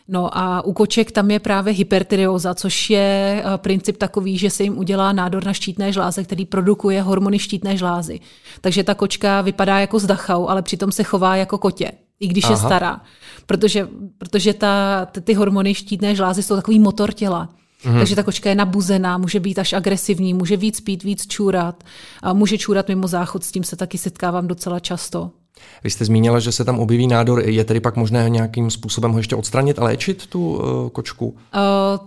No 0.07 0.37
a 0.37 0.61
u 0.65 0.73
koček 0.73 1.11
tam 1.11 1.31
je 1.31 1.39
právě 1.39 1.73
hypertyreoza, 1.73 2.53
což 2.53 2.89
je 2.89 3.43
eh, 3.45 3.57
princip 3.57 3.97
takový, 3.97 4.37
že 4.37 4.49
se 4.49 4.63
jim 4.63 4.77
udělá 4.77 5.11
nádor 5.11 5.45
na 5.45 5.53
štítné 5.53 5.91
žláze, 5.91 6.23
který 6.23 6.45
produkuje 6.45 7.01
hormony 7.01 7.39
štítné 7.39 7.77
žlázy. 7.77 8.19
Takže 8.61 8.83
ta 8.83 8.95
kočka 8.95 9.41
vypadá 9.41 9.79
jako 9.79 9.99
z 9.99 10.05
Dachau, 10.05 10.47
ale 10.47 10.61
přitom 10.61 10.91
se 10.91 11.03
chová 11.03 11.35
jako 11.35 11.57
kotě, 11.57 11.91
i 12.19 12.27
když 12.27 12.43
Aha. 12.43 12.53
je 12.53 12.57
stará. 12.57 13.01
Protože, 13.45 13.87
protože 14.17 14.53
ta, 14.53 15.05
ty 15.05 15.33
hormony 15.33 15.73
štítné 15.73 16.15
žlázy 16.15 16.43
jsou 16.43 16.55
takový 16.55 16.79
motor 16.79 17.13
těla. 17.13 17.49
Mhm. 17.85 17.97
Takže 17.97 18.15
ta 18.15 18.23
kočka 18.23 18.49
je 18.49 18.55
nabuzená, 18.55 19.17
může 19.17 19.39
být 19.39 19.59
až 19.59 19.73
agresivní, 19.73 20.33
může 20.33 20.57
víc 20.57 20.81
pít, 20.81 21.03
víc 21.03 21.27
čůrat, 21.27 21.83
a 22.23 22.33
může 22.33 22.57
čůrat 22.57 22.87
mimo 22.87 23.07
záchod, 23.07 23.43
s 23.43 23.51
tím 23.51 23.63
se 23.63 23.75
taky 23.75 23.97
setkávám 23.97 24.47
docela 24.47 24.79
často. 24.79 25.31
Vy 25.83 25.89
jste 25.89 26.05
zmínila, 26.05 26.39
že 26.39 26.51
se 26.51 26.65
tam 26.65 26.79
objeví 26.79 27.07
nádor. 27.07 27.43
Je 27.45 27.63
tedy 27.63 27.79
pak 27.79 27.95
možné 27.95 28.29
nějakým 28.29 28.71
způsobem 28.71 29.11
ho 29.11 29.17
ještě 29.19 29.35
odstranit 29.35 29.79
a 29.79 29.83
léčit 29.83 30.27
tu 30.27 30.55
uh, 30.55 30.89
kočku? 30.89 31.25
Uh, 31.25 31.33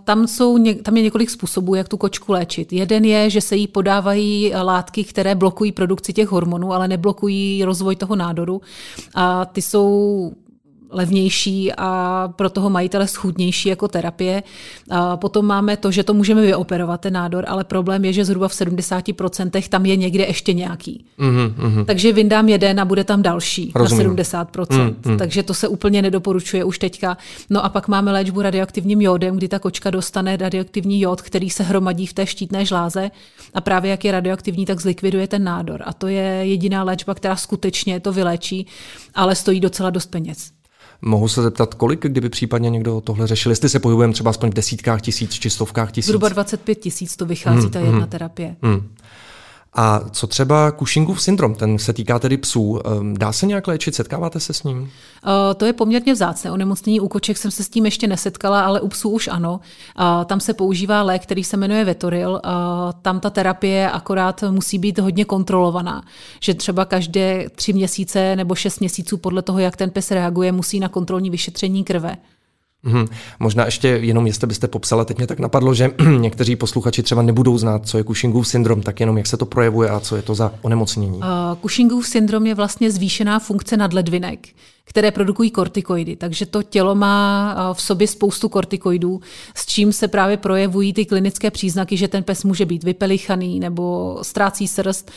tam, 0.03 0.27
jsou, 0.27 0.57
tam 0.81 0.97
je 0.97 1.03
několik 1.03 1.29
způsobů, 1.29 1.75
jak 1.75 1.87
tu 1.87 1.97
kočku 1.97 2.31
léčit. 2.31 2.73
Jeden 2.73 3.05
je, 3.05 3.29
že 3.29 3.41
se 3.41 3.55
jí 3.55 3.67
podávají 3.67 4.51
látky, 4.61 5.03
které 5.03 5.35
blokují 5.35 5.71
produkci 5.71 6.13
těch 6.13 6.27
hormonů, 6.27 6.73
ale 6.73 6.87
neblokují 6.87 7.63
rozvoj 7.63 7.95
toho 7.95 8.15
nádoru. 8.15 8.61
A 9.15 9.45
ty 9.45 9.61
jsou 9.61 10.31
levnější 10.89 11.71
a 11.77 12.29
pro 12.35 12.49
toho 12.49 12.69
majitele 12.69 13.07
schůdnější 13.07 13.69
jako 13.69 13.87
terapie. 13.87 14.43
A 14.89 15.17
potom 15.17 15.45
máme 15.45 15.77
to, 15.77 15.91
že 15.91 16.03
to 16.03 16.13
můžeme 16.13 16.41
vyoperovat, 16.41 17.01
ten 17.01 17.13
nádor, 17.13 17.45
ale 17.47 17.63
problém 17.63 18.05
je, 18.05 18.13
že 18.13 18.25
zhruba 18.25 18.47
v 18.47 18.51
70% 18.51 19.69
tam 19.69 19.85
je 19.85 19.95
někde 19.95 20.23
ještě 20.25 20.53
nějaký. 20.53 21.05
Mm-hmm. 21.19 21.85
Takže 21.85 22.13
vyndám 22.13 22.49
jeden 22.49 22.79
a 22.79 22.85
bude 22.85 23.03
tam 23.03 23.21
další 23.21 23.71
Rozumím. 23.75 24.07
na 24.07 24.13
70%. 24.13 24.45
Mm-hmm. 24.45 25.17
Takže 25.17 25.43
to 25.43 25.53
se 25.53 25.67
úplně 25.67 26.01
nedoporučuje 26.01 26.63
už 26.63 26.79
teďka. 26.79 27.17
No 27.49 27.65
a 27.65 27.69
pak 27.69 27.87
máme 27.87 28.11
léčbu 28.11 28.41
radioaktivním 28.41 29.01
jódem, 29.01 29.35
kdy 29.37 29.47
ta 29.47 29.59
kočka 29.59 29.89
dostane 29.89 30.37
radioaktivní 30.37 31.01
jód, 31.01 31.21
který 31.21 31.49
se 31.49 31.63
hromadí 31.63 32.05
v 32.05 32.13
té 32.13 32.25
štítné 32.25 32.65
žláze 32.65 33.11
a 33.53 33.61
právě 33.61 33.91
jak 33.91 34.05
je 34.05 34.11
radioaktivní, 34.11 34.65
tak 34.65 34.81
zlikviduje 34.81 35.27
ten 35.27 35.43
nádor. 35.43 35.83
A 35.85 35.93
to 35.93 36.07
je 36.07 36.23
jediná 36.23 36.83
léčba, 36.83 37.13
která 37.13 37.35
skutečně 37.35 37.99
to 37.99 38.13
vyléčí, 38.13 38.67
ale 39.15 39.35
stojí 39.35 39.59
docela 39.59 39.89
dost 39.89 40.05
peněz. 40.05 40.56
Mohu 41.01 41.27
se 41.27 41.41
zeptat, 41.41 41.73
kolik, 41.73 42.05
kdyby 42.05 42.29
případně 42.29 42.69
někdo 42.69 43.01
tohle 43.01 43.27
řešil, 43.27 43.51
jestli 43.51 43.69
se 43.69 43.79
pohybujeme 43.79 44.13
třeba 44.13 44.29
aspoň 44.29 44.49
v 44.49 44.53
desítkách 44.53 45.01
tisíc 45.01 45.33
či 45.33 45.49
stovkách 45.49 45.91
tisíc? 45.91 46.07
Zhruba 46.07 46.29
25 46.29 46.75
tisíc 46.75 47.15
to 47.15 47.25
vychází 47.25 47.61
hmm, 47.61 47.71
ta 47.71 47.79
jedna 47.79 47.97
hmm, 47.97 48.09
terapie. 48.09 48.55
Hmm. 48.61 48.87
A 49.77 50.01
co 50.11 50.27
třeba 50.27 50.71
Cushingův 50.71 51.21
syndrom, 51.21 51.55
ten 51.55 51.77
se 51.77 51.93
týká 51.93 52.19
tedy 52.19 52.37
psů, 52.37 52.79
ehm, 52.85 53.13
dá 53.17 53.31
se 53.31 53.45
nějak 53.45 53.67
léčit, 53.67 53.95
setkáváte 53.95 54.39
se 54.39 54.53
s 54.53 54.63
ním? 54.63 54.79
Uh, 54.79 54.89
to 55.57 55.65
je 55.65 55.73
poměrně 55.73 56.13
vzácné. 56.13 56.51
Onemocnění 56.51 56.99
u 56.99 57.07
koček 57.07 57.37
jsem 57.37 57.51
se 57.51 57.63
s 57.63 57.69
tím 57.69 57.85
ještě 57.85 58.07
nesetkala, 58.07 58.61
ale 58.61 58.81
u 58.81 58.87
psů 58.87 59.09
už 59.09 59.27
ano. 59.27 59.59
Uh, 59.99 60.25
tam 60.25 60.39
se 60.39 60.53
používá 60.53 61.03
lék, 61.03 61.23
který 61.23 61.43
se 61.43 61.57
jmenuje 61.57 61.85
Vetoril. 61.85 62.31
Uh, 62.31 62.41
tam 63.01 63.19
ta 63.19 63.29
terapie 63.29 63.91
akorát 63.91 64.43
musí 64.49 64.79
být 64.79 64.99
hodně 64.99 65.25
kontrolovaná. 65.25 66.03
Že 66.39 66.53
třeba 66.53 66.85
každé 66.85 67.49
tři 67.55 67.73
měsíce 67.73 68.35
nebo 68.35 68.55
šest 68.55 68.79
měsíců 68.79 69.17
podle 69.17 69.41
toho, 69.41 69.59
jak 69.59 69.77
ten 69.77 69.89
pes 69.89 70.11
reaguje, 70.11 70.51
musí 70.51 70.79
na 70.79 70.89
kontrolní 70.89 71.29
vyšetření 71.29 71.83
krve. 71.83 72.17
Hmm. 72.87 73.07
Možná 73.39 73.65
ještě 73.65 73.87
jenom, 73.87 74.27
jestli 74.27 74.47
byste 74.47 74.67
popsala, 74.67 75.05
teď 75.05 75.17
mě 75.17 75.27
tak 75.27 75.39
napadlo, 75.39 75.73
že 75.73 75.91
někteří 76.17 76.55
posluchači 76.55 77.03
třeba 77.03 77.21
nebudou 77.21 77.57
znát, 77.57 77.87
co 77.87 77.97
je 77.97 78.03
Cushingův 78.03 78.47
syndrom, 78.47 78.81
tak 78.81 78.99
jenom 78.99 79.17
jak 79.17 79.27
se 79.27 79.37
to 79.37 79.45
projevuje 79.45 79.89
a 79.89 79.99
co 79.99 80.15
je 80.15 80.21
to 80.21 80.35
za 80.35 80.53
onemocnění. 80.61 81.17
Uh, 81.17 81.23
Cushingův 81.61 82.07
syndrom 82.07 82.45
je 82.45 82.55
vlastně 82.55 82.91
zvýšená 82.91 83.39
funkce 83.39 83.77
nadledvinek, 83.77 84.47
které 84.83 85.11
produkují 85.11 85.51
kortikoidy. 85.51 86.15
Takže 86.15 86.45
to 86.45 86.63
tělo 86.63 86.95
má 86.95 87.55
v 87.73 87.81
sobě 87.81 88.07
spoustu 88.07 88.49
kortikoidů, 88.49 89.21
s 89.55 89.65
čím 89.65 89.93
se 89.93 90.07
právě 90.07 90.37
projevují 90.37 90.93
ty 90.93 91.05
klinické 91.05 91.51
příznaky, 91.51 91.97
že 91.97 92.07
ten 92.07 92.23
pes 92.23 92.43
může 92.43 92.65
být 92.65 92.83
vypelichaný 92.83 93.59
nebo 93.59 94.17
ztrácí 94.21 94.67
srst. 94.67 95.11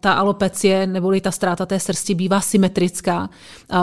Ta 0.00 0.12
alopecie 0.12 0.86
neboli 0.86 1.20
ta 1.20 1.30
ztráta 1.30 1.66
té 1.66 1.80
srsti 1.80 2.14
bývá 2.14 2.40
symetrická. 2.40 3.30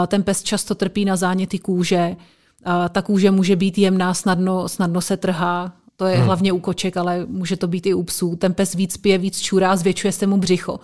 Ten 0.06 0.22
pes 0.22 0.42
často 0.42 0.74
trpí 0.74 1.04
na 1.04 1.16
záněty 1.16 1.58
kůže, 1.58 2.16
ta 2.92 3.02
kůže 3.02 3.30
může 3.30 3.56
být 3.56 3.78
jemná, 3.78 4.14
snadno, 4.14 4.68
snadno 4.68 5.00
se 5.00 5.16
trhá, 5.16 5.72
to 5.96 6.06
je 6.06 6.16
hmm. 6.16 6.24
hlavně 6.24 6.52
u 6.52 6.58
koček, 6.58 6.96
ale 6.96 7.26
může 7.28 7.56
to 7.56 7.68
být 7.68 7.86
i 7.86 7.94
u 7.94 8.02
psů. 8.02 8.36
Ten 8.36 8.54
pes 8.54 8.74
víc 8.74 8.96
pije, 8.96 9.18
víc 9.18 9.40
čurá, 9.40 9.76
zvětšuje 9.76 10.12
se 10.12 10.26
mu 10.26 10.36
břicho. 10.36 10.80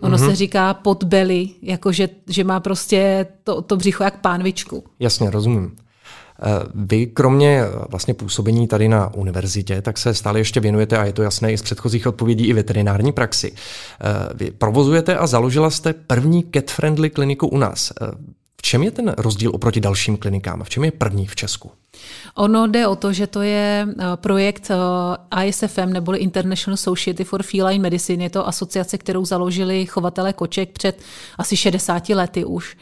Ono 0.00 0.16
hmm. 0.16 0.28
se 0.28 0.36
říká 0.36 0.74
podbely, 0.74 1.48
jako 1.62 1.92
že, 1.92 2.08
že 2.28 2.44
má 2.44 2.60
prostě 2.60 3.26
to, 3.44 3.62
to 3.62 3.76
břicho 3.76 4.04
jak 4.04 4.20
pánvičku. 4.20 4.84
Jasně, 5.00 5.30
rozumím. 5.30 5.76
Eh, 6.42 6.66
vy 6.74 7.06
kromě 7.06 7.62
eh, 7.62 7.70
vlastně 7.88 8.14
působení 8.14 8.68
tady 8.68 8.88
na 8.88 9.14
univerzitě, 9.14 9.82
tak 9.82 9.98
se 9.98 10.14
stále 10.14 10.40
ještě 10.40 10.60
věnujete, 10.60 10.98
a 10.98 11.04
je 11.04 11.12
to 11.12 11.22
jasné 11.22 11.52
i 11.52 11.58
z 11.58 11.62
předchozích 11.62 12.06
odpovědí, 12.06 12.46
i 12.46 12.52
veterinární 12.52 13.12
praxi. 13.12 13.52
Eh, 13.52 14.34
vy 14.34 14.50
provozujete 14.50 15.16
a 15.16 15.26
založila 15.26 15.70
jste 15.70 15.92
první 15.92 16.44
cat-friendly 16.44 17.10
kliniku 17.10 17.46
u 17.46 17.58
nás 17.58 17.92
čem 18.62 18.82
je 18.82 18.90
ten 18.90 19.14
rozdíl 19.18 19.50
oproti 19.54 19.80
dalším 19.80 20.16
klinikám? 20.16 20.64
V 20.64 20.68
čem 20.68 20.84
je 20.84 20.90
první 20.90 21.26
v 21.26 21.36
Česku? 21.36 21.70
Ono 22.34 22.66
jde 22.66 22.86
o 22.86 22.96
to, 22.96 23.12
že 23.12 23.26
to 23.26 23.42
je 23.42 23.88
eh, 23.88 24.04
projekt 24.16 24.70
eh, 24.70 25.44
ISFM, 25.44 25.92
neboli 25.92 26.18
International 26.18 26.76
Society 26.76 27.24
for 27.24 27.42
Feline 27.42 27.82
Medicine. 27.82 28.24
Je 28.24 28.30
to 28.30 28.48
asociace, 28.48 28.98
kterou 28.98 29.24
založili 29.24 29.86
chovatele 29.86 30.32
koček 30.32 30.72
před 30.72 31.00
asi 31.38 31.56
60 31.56 32.08
lety 32.08 32.44
už. 32.44 32.76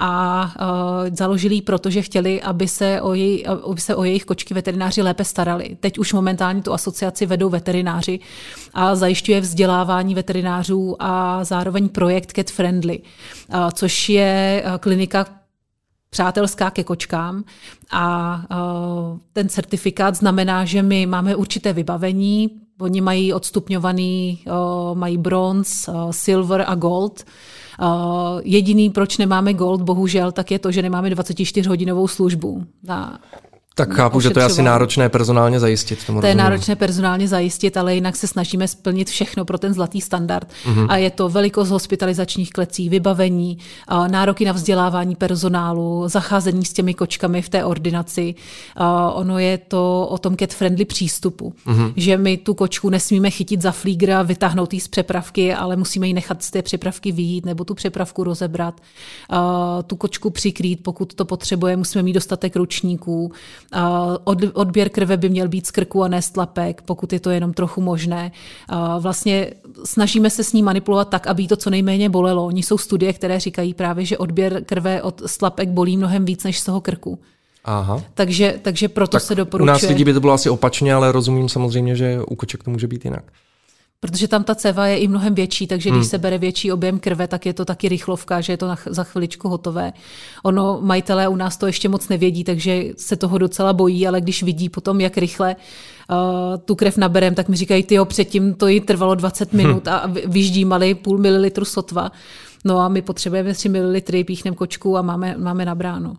A 0.00 0.42
uh, 0.60 1.16
založili 1.16 1.54
ji 1.54 1.62
proto, 1.62 1.90
že 1.90 2.02
chtěli, 2.02 2.42
aby 2.42 2.68
se, 2.68 3.00
o 3.00 3.14
jej, 3.14 3.44
aby 3.70 3.80
se 3.80 3.94
o 3.96 4.04
jejich 4.04 4.24
kočky 4.24 4.54
veterináři 4.54 5.02
lépe 5.02 5.24
starali. 5.24 5.76
Teď 5.80 5.98
už 5.98 6.12
momentálně 6.12 6.62
tu 6.62 6.72
asociaci 6.72 7.26
vedou 7.26 7.48
veterináři 7.48 8.20
a 8.74 8.94
zajišťuje 8.94 9.40
vzdělávání 9.40 10.14
veterinářů 10.14 10.96
a 10.98 11.44
zároveň 11.44 11.88
projekt 11.88 12.32
Cat 12.36 12.50
Friendly, 12.50 13.00
což 13.74 14.08
je 14.08 14.64
klinika 14.80 15.37
přátelská 16.10 16.70
ke 16.70 16.84
kočkám 16.84 17.44
a 17.92 18.42
ten 19.32 19.48
certifikát 19.48 20.14
znamená, 20.14 20.64
že 20.64 20.82
my 20.82 21.06
máme 21.06 21.36
určité 21.36 21.72
vybavení, 21.72 22.50
oni 22.80 23.00
mají 23.00 23.32
odstupňovaný, 23.32 24.44
mají 24.94 25.18
bronz, 25.18 25.88
silver 26.10 26.64
a 26.66 26.74
gold. 26.74 27.24
Jediný, 28.42 28.90
proč 28.90 29.18
nemáme 29.18 29.54
gold, 29.54 29.82
bohužel, 29.82 30.32
tak 30.32 30.50
je 30.50 30.58
to, 30.58 30.72
že 30.72 30.82
nemáme 30.82 31.10
24-hodinovou 31.10 32.08
službu 32.08 32.64
na 32.82 33.20
tak 33.78 33.94
chápu, 33.94 34.20
že 34.20 34.30
to 34.30 34.38
je 34.40 34.44
asi 34.44 34.62
náročné 34.62 35.08
personálně 35.08 35.60
zajistit. 35.60 36.04
Tomu 36.06 36.20
to 36.20 36.20
rozumím. 36.20 36.38
je 36.38 36.44
náročné 36.44 36.76
personálně 36.76 37.28
zajistit, 37.28 37.76
ale 37.76 37.94
jinak 37.94 38.16
se 38.16 38.26
snažíme 38.26 38.68
splnit 38.68 39.10
všechno 39.10 39.44
pro 39.44 39.58
ten 39.58 39.74
zlatý 39.74 40.00
standard. 40.00 40.48
Mm-hmm. 40.48 40.86
A 40.88 40.96
je 40.96 41.10
to 41.10 41.28
velikost 41.28 41.70
hospitalizačních 41.70 42.50
klecí, 42.50 42.88
vybavení, 42.88 43.58
nároky 44.10 44.44
na 44.44 44.52
vzdělávání 44.52 45.16
personálu, 45.16 46.08
zacházení 46.08 46.64
s 46.64 46.72
těmi 46.72 46.94
kočkami 46.94 47.42
v 47.42 47.48
té 47.48 47.64
ordinaci. 47.64 48.34
Ono 49.12 49.38
je 49.38 49.58
to 49.58 50.06
o 50.10 50.18
tom 50.18 50.34
cat-friendly 50.34 50.84
přístupu, 50.84 51.52
mm-hmm. 51.66 51.92
že 51.96 52.16
my 52.16 52.36
tu 52.36 52.54
kočku 52.54 52.90
nesmíme 52.90 53.30
chytit 53.30 53.62
za 53.62 53.72
flígra, 53.72 54.22
vytáhnout 54.22 54.74
ji 54.74 54.80
z 54.80 54.88
přepravky, 54.88 55.54
ale 55.54 55.76
musíme 55.76 56.06
ji 56.06 56.12
nechat 56.12 56.42
z 56.42 56.50
té 56.50 56.62
přepravky 56.62 57.12
vyjít 57.12 57.46
nebo 57.46 57.64
tu 57.64 57.74
přepravku 57.74 58.24
rozebrat, 58.24 58.80
tu 59.86 59.96
kočku 59.96 60.30
přikrýt, 60.30 60.82
pokud 60.82 61.14
to 61.14 61.24
potřebuje, 61.24 61.76
musíme 61.76 62.02
mít 62.02 62.12
dostatek 62.12 62.56
ručníků, 62.56 63.32
Odběr 64.54 64.88
krve 64.88 65.16
by 65.16 65.28
měl 65.28 65.48
být 65.48 65.66
z 65.66 65.70
krku 65.70 66.02
a 66.02 66.08
ne 66.08 66.22
z 66.22 66.30
tlapek, 66.30 66.82
pokud 66.82 67.12
je 67.12 67.20
to 67.20 67.30
jenom 67.30 67.52
trochu 67.52 67.80
možné. 67.80 68.32
Vlastně 68.98 69.50
snažíme 69.84 70.30
se 70.30 70.44
s 70.44 70.52
ní 70.52 70.62
manipulovat 70.62 71.08
tak, 71.08 71.26
aby 71.26 71.46
to 71.46 71.56
co 71.56 71.70
nejméně 71.70 72.08
bolelo. 72.08 72.46
Oni 72.46 72.62
jsou 72.62 72.78
studie, 72.78 73.12
které 73.12 73.40
říkají 73.40 73.74
právě, 73.74 74.04
že 74.04 74.18
odběr 74.18 74.64
krve 74.64 75.02
od 75.02 75.22
stlapek 75.26 75.68
bolí 75.68 75.96
mnohem 75.96 76.24
víc 76.24 76.44
než 76.44 76.60
z 76.60 76.64
toho 76.64 76.80
krku. 76.80 77.18
Aha. 77.64 78.02
Takže, 78.14 78.58
takže 78.62 78.88
proto 78.88 79.12
tak 79.12 79.22
se 79.22 79.34
doporučuje. 79.34 79.72
U 79.72 79.72
nás 79.72 79.82
lidí 79.82 80.04
by 80.04 80.12
to 80.12 80.20
bylo 80.20 80.32
asi 80.32 80.50
opačně, 80.50 80.94
ale 80.94 81.12
rozumím 81.12 81.48
samozřejmě, 81.48 81.96
že 81.96 82.18
u 82.28 82.36
koček 82.36 82.62
to 82.62 82.70
může 82.70 82.86
být 82.86 83.04
jinak 83.04 83.24
protože 84.00 84.28
tam 84.28 84.44
ta 84.44 84.54
ceva 84.54 84.86
je 84.86 84.98
i 84.98 85.08
mnohem 85.08 85.34
větší, 85.34 85.66
takže 85.66 85.90
když 85.90 86.00
hmm. 86.00 86.10
se 86.10 86.18
bere 86.18 86.38
větší 86.38 86.72
objem 86.72 86.98
krve, 86.98 87.28
tak 87.28 87.46
je 87.46 87.52
to 87.52 87.64
taky 87.64 87.88
rychlovka, 87.88 88.40
že 88.40 88.52
je 88.52 88.56
to 88.56 88.68
na, 88.68 88.76
za 88.86 89.04
chviličku 89.04 89.48
hotové. 89.48 89.92
Ono, 90.44 90.78
majitelé 90.82 91.28
u 91.28 91.36
nás 91.36 91.56
to 91.56 91.66
ještě 91.66 91.88
moc 91.88 92.08
nevědí, 92.08 92.44
takže 92.44 92.84
se 92.96 93.16
toho 93.16 93.38
docela 93.38 93.72
bojí, 93.72 94.06
ale 94.06 94.20
když 94.20 94.42
vidí 94.42 94.68
potom, 94.68 95.00
jak 95.00 95.18
rychle 95.18 95.56
uh, 95.56 96.16
tu 96.64 96.74
krev 96.74 96.96
naberem, 96.96 97.34
tak 97.34 97.48
mi 97.48 97.56
říkají, 97.56 97.82
ty 97.82 97.98
předtím 98.04 98.54
to 98.54 98.66
jí 98.68 98.80
trvalo 98.80 99.14
20 99.14 99.52
hmm. 99.52 99.62
minut 99.62 99.86
hmm. 99.86 99.96
a 99.96 100.12
vyždímali 100.26 100.94
půl 100.94 101.18
mililitru 101.18 101.64
sotva. 101.64 102.12
No 102.64 102.78
a 102.78 102.88
my 102.88 103.02
potřebujeme 103.02 103.54
3 103.54 103.68
ml, 103.68 104.00
píchnem 104.24 104.54
kočku 104.54 104.96
a 104.96 105.02
máme, 105.02 105.34
máme 105.38 105.64
nabráno. 105.64 106.16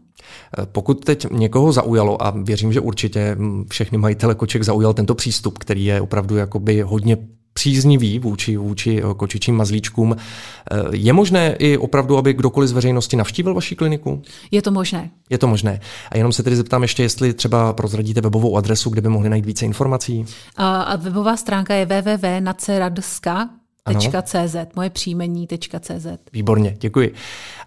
Eh, 0.60 0.66
pokud 0.66 1.06
teď 1.06 1.26
někoho 1.32 1.72
zaujalo, 1.72 2.24
a 2.24 2.34
věřím, 2.44 2.74
že 2.74 2.80
určitě 2.80 3.38
všechny 3.70 3.98
majitele 3.98 4.36
koček 4.36 4.64
zaujal 4.64 4.94
tento 4.94 5.16
přístup, 5.16 5.58
který 5.58 5.86
je 5.86 6.02
opravdu 6.02 6.36
jakoby 6.36 6.82
hodně 6.82 7.18
příznivý 7.54 8.20
vůči, 8.20 8.58
vůči 8.58 9.02
eh, 9.04 9.14
kočičím 9.14 9.56
mazlíčkům. 9.56 10.16
Eh, 10.16 10.78
je 10.92 11.14
možné 11.14 11.56
i 11.60 11.78
opravdu, 11.78 12.18
aby 12.18 12.34
kdokoliv 12.34 12.70
z 12.70 12.74
veřejnosti 12.74 13.16
navštívil 13.16 13.54
vaši 13.54 13.76
kliniku? 13.76 14.22
Je 14.52 14.62
to 14.62 14.72
možné. 14.72 15.10
Je 15.30 15.38
to 15.38 15.48
možné. 15.48 15.80
A 16.12 16.18
jenom 16.18 16.32
se 16.32 16.44
tedy 16.44 16.56
zeptám 16.56 16.82
ještě, 16.82 17.04
jestli 17.04 17.34
třeba 17.34 17.74
prozradíte 17.74 18.22
webovou 18.22 18.58
adresu, 18.58 18.90
kde 18.90 19.02
by 19.02 19.10
mohli 19.10 19.30
najít 19.30 19.46
více 19.46 19.66
informací. 19.66 20.26
A 20.58 20.96
webová 20.96 21.38
stránka 21.38 21.74
je 21.74 21.86
www.naceradska 21.86 23.50
.cz, 23.96 24.56
moje 24.76 24.90
příjmení 24.90 25.48
.cz. 25.82 26.08
Výborně, 26.34 26.76
děkuji. 26.80 27.14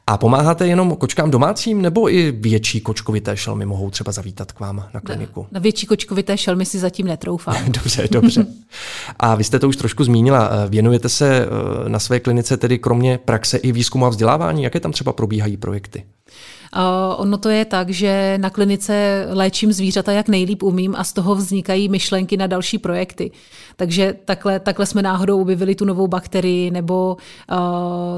A 0.07 0.17
pomáháte 0.17 0.67
jenom 0.67 0.97
kočkám 0.97 1.31
domácím, 1.31 1.83
nebo 1.83 2.14
i 2.14 2.31
větší 2.31 2.81
kočkovité 2.81 3.37
šelmy 3.37 3.67
mohou 3.67 3.91
třeba 3.91 4.12
zavítat 4.12 4.52
k 4.52 4.61
vám 4.61 4.88
na 4.95 5.00
kliniku? 5.00 5.41
Na, 5.41 5.49
na 5.52 5.61
větší 5.61 5.87
kočkovité 5.87 6.38
šelmy 6.38 6.64
si 6.64 6.79
zatím 6.79 7.07
netroufám. 7.07 7.57
dobře, 7.73 8.09
dobře. 8.11 8.47
A 9.19 9.35
vy 9.35 9.45
jste 9.45 9.59
to 9.59 9.69
už 9.69 9.76
trošku 9.76 10.05
zmínila. 10.05 10.50
Věnujete 10.69 11.09
se 11.09 11.47
eh, 11.47 11.88
na 11.88 11.99
své 11.99 12.21
klinice 12.21 12.57
tedy 12.57 12.79
kromě 12.79 13.19
praxe 13.19 13.59
i 13.59 13.73
výzkumu 13.73 14.07
a 14.07 14.09
vzdělávání? 14.09 14.62
Jaké 14.62 14.81
tam 14.81 14.93
třeba 14.93 15.12
probíhají 15.12 15.57
projekty? 15.57 16.05
Ono 17.17 17.38
to 17.38 17.49
je 17.49 17.64
tak, 17.64 17.91
že 17.91 18.38
na 18.41 18.50
klinice 18.50 19.26
léčím 19.31 19.73
zvířata, 19.73 20.12
jak 20.12 20.29
nejlíp 20.29 20.62
umím 20.62 20.95
a 20.99 21.05
z 21.05 21.12
toho 21.12 21.35
vznikají 21.35 21.88
myšlenky 21.88 22.37
na 22.37 22.47
další 22.47 22.79
projekty. 22.79 23.31
Takže 23.76 24.14
takhle, 24.25 24.61
takhle 24.61 24.87
jsme 24.87 25.02
náhodou 25.02 25.41
objevili 25.41 25.75
tu 25.75 25.85
novou 25.85 26.07
bakterii 26.07 26.71
nebo 26.71 27.17
uh, 27.50 27.59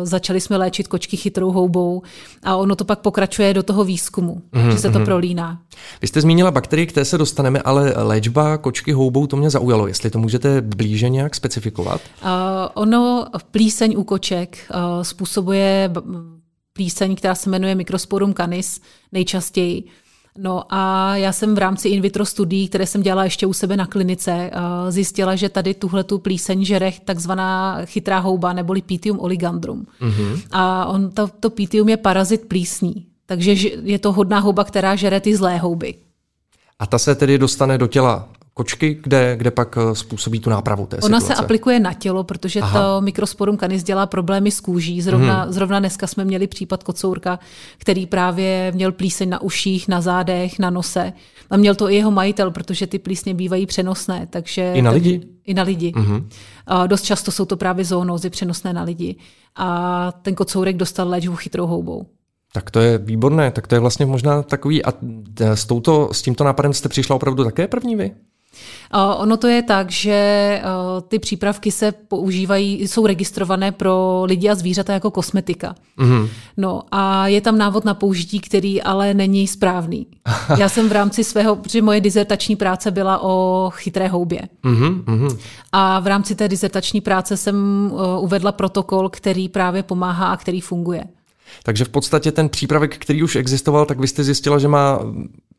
začali 0.02 0.40
jsme 0.40 0.56
léčit 0.56 0.88
kočky 0.88 1.16
chytrou 1.16 1.50
houbou 1.50 2.02
a 2.42 2.56
ono 2.56 2.76
to 2.76 2.84
pak 2.84 2.98
pokračuje 2.98 3.54
do 3.54 3.62
toho 3.62 3.84
výzkumu, 3.84 4.42
mm-hmm. 4.52 4.70
že 4.70 4.78
se 4.78 4.90
to 4.90 4.98
mhm. 4.98 5.04
prolíná. 5.04 5.58
Vy 6.00 6.08
jste 6.08 6.20
zmínila 6.20 6.50
bakterii, 6.50 6.86
které 6.86 7.04
se 7.04 7.18
dostaneme, 7.18 7.60
ale 7.62 7.94
léčba 7.96 8.58
kočky 8.58 8.92
houbou 8.92 9.26
to 9.26 9.36
mě 9.36 9.50
zaujalo. 9.50 9.86
Jestli 9.86 10.10
to 10.10 10.18
můžete 10.18 10.60
blíže 10.60 11.08
nějak 11.08 11.34
specifikovat? 11.34 12.00
Uh, 12.22 12.28
ono 12.74 13.26
plíseň 13.50 13.94
u 13.96 14.04
koček 14.04 14.58
uh, 14.74 15.02
způsobuje 15.02 15.90
plíseň, 16.74 17.16
která 17.16 17.34
se 17.34 17.50
jmenuje 17.50 17.74
Microsporum 17.74 18.34
canis 18.34 18.80
nejčastěji. 19.12 19.84
No 20.38 20.62
a 20.70 21.16
já 21.16 21.32
jsem 21.32 21.54
v 21.54 21.58
rámci 21.58 21.88
in 21.88 22.02
vitro 22.02 22.26
studií, 22.26 22.68
které 22.68 22.86
jsem 22.86 23.02
dělala 23.02 23.24
ještě 23.24 23.46
u 23.46 23.52
sebe 23.52 23.76
na 23.76 23.86
klinice, 23.86 24.32
eh, 24.32 24.92
zjistila, 24.92 25.36
že 25.36 25.48
tady 25.48 25.74
tuhle 25.74 26.04
tu 26.04 26.18
plíseň 26.18 26.64
žere 26.64 26.92
takzvaná 27.04 27.78
chytrá 27.84 28.18
houba 28.18 28.52
neboli 28.52 28.82
Pitium 28.82 29.20
oligandrum. 29.20 29.86
Mm-hmm. 30.00 30.40
A 30.52 30.86
on, 30.86 31.10
to, 31.10 31.28
to 31.40 31.50
Pitium 31.50 31.88
je 31.88 31.96
parazit 31.96 32.48
plísní, 32.48 33.06
takže 33.26 33.52
je 33.82 33.98
to 33.98 34.12
hodná 34.12 34.38
houba, 34.38 34.64
která 34.64 34.96
žere 34.96 35.20
ty 35.20 35.36
zlé 35.36 35.58
houby. 35.58 35.94
A 36.78 36.86
ta 36.86 36.98
se 36.98 37.14
tedy 37.14 37.38
dostane 37.38 37.78
do 37.78 37.86
těla 37.86 38.28
kočky, 38.54 38.98
kde, 39.02 39.36
kde 39.36 39.50
pak 39.50 39.78
eh, 39.78 39.94
způsobí 39.94 40.40
tu 40.40 40.50
nápravu 40.50 40.86
té 40.86 40.96
Ona 40.96 41.20
situace. 41.20 41.26
se 41.26 41.44
aplikuje 41.44 41.80
na 41.80 41.92
tělo, 41.92 42.24
protože 42.24 42.60
Aha. 42.60 42.80
to 42.80 43.00
mikrosporum 43.00 43.58
canis 43.58 43.82
dělá 43.82 44.06
problémy 44.06 44.50
s 44.50 44.60
kůží. 44.60 45.02
Zrovna, 45.02 45.42
hmm. 45.42 45.52
zrovna 45.52 45.78
dneska 45.78 46.06
jsme 46.06 46.24
měli 46.24 46.46
případ 46.46 46.82
kocourka, 46.82 47.38
který 47.78 48.06
právě 48.06 48.72
měl 48.74 48.92
plíseň 48.92 49.28
na 49.28 49.42
uších, 49.42 49.88
na 49.88 50.00
zádech, 50.00 50.58
na 50.58 50.70
nose. 50.70 51.12
A 51.50 51.56
měl 51.56 51.74
to 51.74 51.90
i 51.90 51.94
jeho 51.94 52.10
majitel, 52.10 52.50
protože 52.50 52.86
ty 52.86 52.98
plísně 52.98 53.34
bývají 53.34 53.66
přenosné. 53.66 54.26
Takže, 54.30 54.72
I 54.74 54.82
na 54.82 54.90
lidi? 54.90 55.18
Tak, 55.18 55.28
I 55.44 55.54
na 55.54 55.62
lidi. 55.62 55.92
Hmm. 55.96 56.28
A 56.66 56.86
dost 56.86 57.02
často 57.02 57.32
jsou 57.32 57.44
to 57.44 57.56
právě 57.56 57.84
zoonózy 57.84 58.30
přenosné 58.30 58.72
na 58.72 58.82
lidi. 58.82 59.16
A 59.56 60.12
ten 60.22 60.34
kocourek 60.34 60.76
dostal 60.76 61.08
léčbu 61.08 61.36
chytrou 61.36 61.66
houbou. 61.66 62.06
Tak 62.52 62.70
to 62.70 62.80
je 62.80 62.98
výborné, 62.98 63.50
tak 63.50 63.66
to 63.66 63.74
je 63.74 63.80
vlastně 63.80 64.06
možná 64.06 64.42
takový, 64.42 64.84
a 64.84 64.92
s, 65.54 65.64
touto, 65.64 66.08
s 66.12 66.22
tímto 66.22 66.44
nápadem 66.44 66.72
jste 66.72 66.88
přišla 66.88 67.16
opravdu 67.16 67.44
také 67.44 67.68
první 67.68 67.96
vy? 67.96 68.10
Ono 69.16 69.36
to 69.36 69.46
je 69.46 69.62
tak, 69.62 69.90
že 69.90 70.60
ty 71.08 71.18
přípravky 71.18 71.70
se 71.70 71.92
používají, 71.92 72.88
jsou 72.88 73.06
registrované 73.06 73.72
pro 73.72 74.22
lidi 74.24 74.48
a 74.50 74.54
zvířata 74.54 74.92
jako 74.92 75.10
kosmetika. 75.10 75.74
Mm-hmm. 75.98 76.28
No 76.56 76.82
a 76.90 77.28
je 77.28 77.40
tam 77.40 77.58
návod 77.58 77.84
na 77.84 77.94
použití, 77.94 78.40
který 78.40 78.82
ale 78.82 79.14
není 79.14 79.46
správný. 79.46 80.06
Já 80.58 80.68
jsem 80.68 80.88
v 80.88 80.92
rámci 80.92 81.24
svého, 81.24 81.56
protože 81.56 81.82
moje 81.82 82.00
dizertační 82.00 82.56
práce 82.56 82.90
byla 82.90 83.22
o 83.22 83.70
chytré 83.74 84.08
houbě. 84.08 84.42
Mm-hmm. 84.64 85.38
A 85.72 86.00
v 86.00 86.06
rámci 86.06 86.34
té 86.34 86.48
dizertační 86.48 87.00
práce 87.00 87.36
jsem 87.36 87.90
uvedla 88.18 88.52
protokol, 88.52 89.08
který 89.08 89.48
právě 89.48 89.82
pomáhá 89.82 90.26
a 90.26 90.36
který 90.36 90.60
funguje. 90.60 91.04
Takže 91.62 91.84
v 91.84 91.88
podstatě 91.88 92.32
ten 92.32 92.48
přípravek, 92.48 92.98
který 92.98 93.22
už 93.22 93.36
existoval, 93.36 93.86
tak 93.86 94.00
vy 94.00 94.08
jste 94.08 94.24
zjistila, 94.24 94.58
že 94.58 94.68
má 94.68 95.00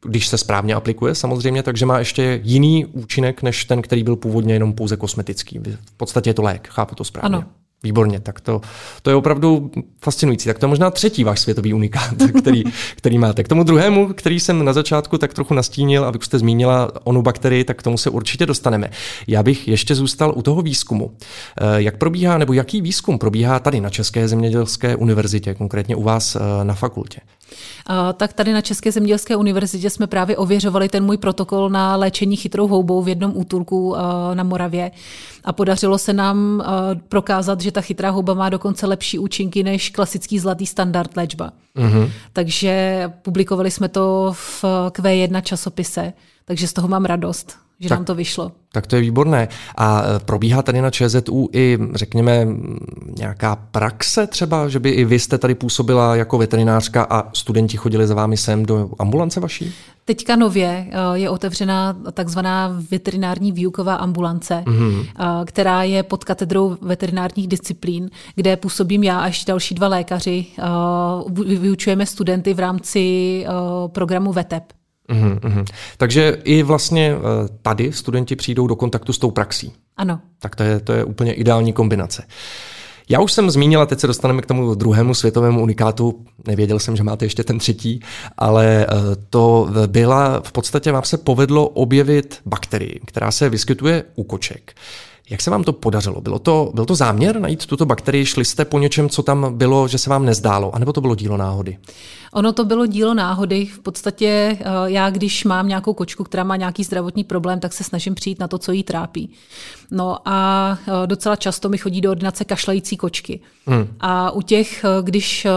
když 0.05 0.27
se 0.27 0.37
správně 0.37 0.75
aplikuje 0.75 1.15
samozřejmě, 1.15 1.63
takže 1.63 1.85
má 1.85 1.99
ještě 1.99 2.39
jiný 2.43 2.85
účinek, 2.85 3.43
než 3.43 3.65
ten, 3.65 3.81
který 3.81 4.03
byl 4.03 4.15
původně 4.15 4.53
jenom 4.53 4.73
pouze 4.73 4.97
kosmetický. 4.97 5.59
V 5.85 5.97
podstatě 5.97 6.29
je 6.29 6.33
to 6.33 6.41
lék, 6.41 6.67
chápu 6.67 6.95
to 6.95 7.03
správně. 7.03 7.37
Ano. 7.37 7.45
Výborně, 7.83 8.19
tak 8.19 8.41
to, 8.41 8.61
to 9.01 9.09
je 9.09 9.15
opravdu 9.15 9.71
fascinující. 10.01 10.45
Tak 10.45 10.59
to 10.59 10.65
je 10.65 10.67
možná 10.67 10.91
třetí 10.91 11.23
váš 11.23 11.39
světový 11.39 11.73
unikát, 11.73 12.13
který, 12.39 12.63
který 12.95 13.17
máte. 13.17 13.43
K 13.43 13.47
tomu 13.47 13.63
druhému, 13.63 14.13
který 14.13 14.39
jsem 14.39 14.65
na 14.65 14.73
začátku 14.73 15.17
tak 15.17 15.33
trochu 15.33 15.53
nastínil, 15.53 16.05
a 16.05 16.11
vy 16.11 16.19
jste 16.21 16.39
zmínila 16.39 16.91
onu 17.03 17.21
bakterii, 17.21 17.63
tak 17.63 17.77
k 17.77 17.83
tomu 17.83 17.97
se 17.97 18.09
určitě 18.09 18.45
dostaneme. 18.45 18.89
Já 19.27 19.43
bych 19.43 19.67
ještě 19.67 19.95
zůstal 19.95 20.33
u 20.35 20.41
toho 20.41 20.61
výzkumu. 20.61 21.11
Eh, 21.11 21.81
jak 21.81 21.97
probíhá, 21.97 22.37
nebo 22.37 22.53
jaký 22.53 22.81
výzkum 22.81 23.17
probíhá 23.17 23.59
tady 23.59 23.81
na 23.81 23.89
České 23.89 24.27
zemědělské 24.27 24.95
univerzitě, 24.95 25.53
konkrétně 25.53 25.95
u 25.95 26.03
vás 26.03 26.35
eh, 26.35 26.39
na 26.63 26.73
fakultě? 26.73 27.19
tak 28.13 28.33
tady 28.33 28.53
na 28.53 28.61
České 28.61 28.91
zemědělské 28.91 29.35
univerzitě 29.35 29.89
jsme 29.89 30.07
právě 30.07 30.37
ověřovali 30.37 30.89
ten 30.89 31.03
můj 31.05 31.17
protokol 31.17 31.69
na 31.69 31.95
léčení 31.95 32.35
chytrou 32.35 32.67
houbou 32.67 33.03
v 33.03 33.07
jednom 33.07 33.31
útulku 33.35 33.95
na 34.33 34.43
Moravě. 34.43 34.91
A 35.47 35.53
podařilo 35.53 35.97
se 35.97 36.13
nám 36.13 36.63
prokázat, 37.09 37.61
že 37.61 37.71
ta 37.71 37.81
chytrá 37.81 38.09
houba 38.09 38.33
má 38.33 38.49
dokonce 38.49 38.87
lepší 38.87 39.19
účinky 39.19 39.63
než 39.63 39.89
klasický 39.89 40.39
zlatý 40.39 40.65
standard 40.65 41.17
léčba. 41.17 41.51
Mm-hmm. 41.77 42.11
Takže 42.33 43.03
publikovali 43.21 43.71
jsme 43.71 43.89
to 43.89 44.31
v 44.33 44.63
Q1 44.89 45.41
časopise, 45.41 46.13
takže 46.45 46.67
z 46.67 46.73
toho 46.73 46.87
mám 46.87 47.05
radost 47.05 47.65
že 47.79 47.89
tak, 47.89 47.97
nám 47.99 48.05
to 48.05 48.15
vyšlo. 48.15 48.51
Tak 48.71 48.87
to 48.87 48.95
je 48.95 49.01
výborné. 49.01 49.47
A 49.75 50.03
e, 50.03 50.19
probíhá 50.19 50.61
tady 50.61 50.81
na 50.81 50.91
ČZU 50.91 51.49
i, 51.53 51.77
řekněme, 51.93 52.47
nějaká 53.17 53.55
praxe 53.55 54.27
třeba, 54.27 54.67
že 54.67 54.79
by 54.79 54.89
i 54.89 55.05
vy 55.05 55.19
jste 55.19 55.37
tady 55.37 55.55
působila 55.55 56.15
jako 56.15 56.37
veterinářka 56.37 57.07
a 57.09 57.33
studenti 57.33 57.77
chodili 57.77 58.07
za 58.07 58.15
vámi 58.15 58.37
sem 58.37 58.65
do 58.65 58.89
ambulance 58.99 59.39
vaší? 59.39 59.73
Teďka 60.05 60.35
nově 60.35 60.67
e, 60.91 61.17
je 61.17 61.29
otevřena 61.29 61.97
takzvaná 62.11 62.81
veterinární 62.91 63.51
výuková 63.51 63.95
ambulance, 63.95 64.63
mm-hmm. 64.65 65.05
která 65.45 65.83
je 65.83 66.03
pod 66.03 66.23
katedrou 66.23 66.77
veterinárních 66.81 67.47
disciplín, 67.47 68.09
kde 68.35 68.57
působím 68.57 69.03
já 69.03 69.19
až 69.19 69.45
další 69.45 69.75
dva 69.75 69.87
lékaři. 69.87 70.45
Vyučujeme 71.59 72.05
studenty 72.05 72.53
v 72.53 72.59
rámci 72.59 73.45
programu 73.87 74.33
VETEP. 74.33 74.63
Uhum, 75.09 75.39
uhum. 75.45 75.65
Takže 75.97 76.37
i 76.43 76.63
vlastně 76.63 77.15
eh, 77.15 77.19
tady 77.61 77.91
studenti 77.91 78.35
přijdou 78.35 78.67
do 78.67 78.75
kontaktu 78.75 79.13
s 79.13 79.17
tou 79.17 79.31
praxí. 79.31 79.73
Ano. 79.97 80.19
Tak 80.39 80.55
to 80.55 80.63
je, 80.63 80.79
to 80.79 80.93
je 80.93 81.03
úplně 81.03 81.33
ideální 81.33 81.73
kombinace. 81.73 82.23
Já 83.09 83.19
už 83.21 83.31
jsem 83.31 83.49
zmínila, 83.49 83.85
teď 83.85 83.99
se 83.99 84.07
dostaneme 84.07 84.41
k 84.41 84.45
tomu 84.45 84.75
druhému 84.75 85.13
světovému 85.13 85.61
unikátu, 85.61 86.25
nevěděl 86.47 86.79
jsem, 86.79 86.95
že 86.95 87.03
máte 87.03 87.25
ještě 87.25 87.43
ten 87.43 87.59
třetí, 87.59 87.99
ale 88.37 88.85
eh, 88.85 88.95
to 89.29 89.69
byla, 89.87 90.41
v 90.41 90.51
podstatě 90.51 90.91
vám 90.91 91.03
se 91.03 91.17
povedlo 91.17 91.67
objevit 91.67 92.39
bakterii, 92.45 92.99
která 93.05 93.31
se 93.31 93.49
vyskytuje 93.49 94.03
u 94.15 94.23
koček. 94.23 94.73
Jak 95.29 95.41
se 95.41 95.49
vám 95.49 95.63
to 95.63 95.73
podařilo? 95.73 96.21
Bylo 96.21 96.39
to, 96.39 96.71
byl 96.73 96.85
to 96.85 96.95
záměr 96.95 97.39
najít 97.39 97.65
tuto 97.65 97.85
bakterii? 97.85 98.25
Šli 98.25 98.45
jste 98.45 98.65
po 98.65 98.79
něčem, 98.79 99.09
co 99.09 99.23
tam 99.23 99.57
bylo, 99.57 99.87
že 99.87 99.97
se 99.97 100.09
vám 100.09 100.25
nezdálo? 100.25 100.75
A 100.75 100.79
nebo 100.79 100.93
to 100.93 101.01
bylo 101.01 101.15
dílo 101.15 101.37
náhody? 101.37 101.77
Ono 102.35 102.53
to 102.53 102.65
bylo 102.65 102.85
dílo 102.85 103.13
náhody. 103.13 103.65
V 103.65 103.79
podstatě 103.79 104.57
eh, 104.59 104.65
já, 104.85 105.09
když 105.09 105.43
mám 105.43 105.67
nějakou 105.67 105.93
kočku, 105.93 106.23
která 106.23 106.43
má 106.43 106.55
nějaký 106.55 106.83
zdravotní 106.83 107.23
problém, 107.23 107.59
tak 107.59 107.73
se 107.73 107.83
snažím 107.83 108.15
přijít 108.15 108.39
na 108.39 108.47
to, 108.47 108.57
co 108.57 108.71
jí 108.71 108.83
trápí. 108.83 109.29
No 109.91 110.17
a 110.25 110.77
eh, 110.87 111.07
docela 111.07 111.35
často 111.35 111.69
mi 111.69 111.77
chodí 111.77 112.01
do 112.01 112.11
ordinace 112.11 112.45
kašlající 112.45 112.97
kočky. 112.97 113.39
Hmm. 113.65 113.87
A 113.99 114.31
u 114.31 114.41
těch, 114.41 114.83
eh, 114.83 114.87
když 115.01 115.47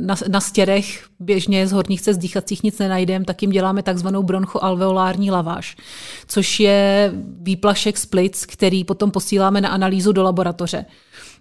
na, 0.00 0.16
na 0.28 0.40
stěrech 0.40 1.06
běžně 1.20 1.66
z 1.66 1.72
horních 1.72 2.02
cest 2.02 2.18
dýchacích 2.18 2.62
nic 2.62 2.78
nenajdeme, 2.78 3.24
tak 3.24 3.42
jim 3.42 3.50
děláme 3.50 3.82
takzvanou 3.82 4.22
bronchoalveolární 4.22 5.30
laváž, 5.30 5.76
což 6.26 6.60
je 6.60 7.12
výplašek 7.40 7.98
z 7.98 8.06
plic, 8.06 8.46
který 8.46 8.84
potom 8.84 9.10
posíláme 9.10 9.60
na 9.60 9.68
analýzu 9.68 10.12
do 10.12 10.22
laboratoře. 10.22 10.84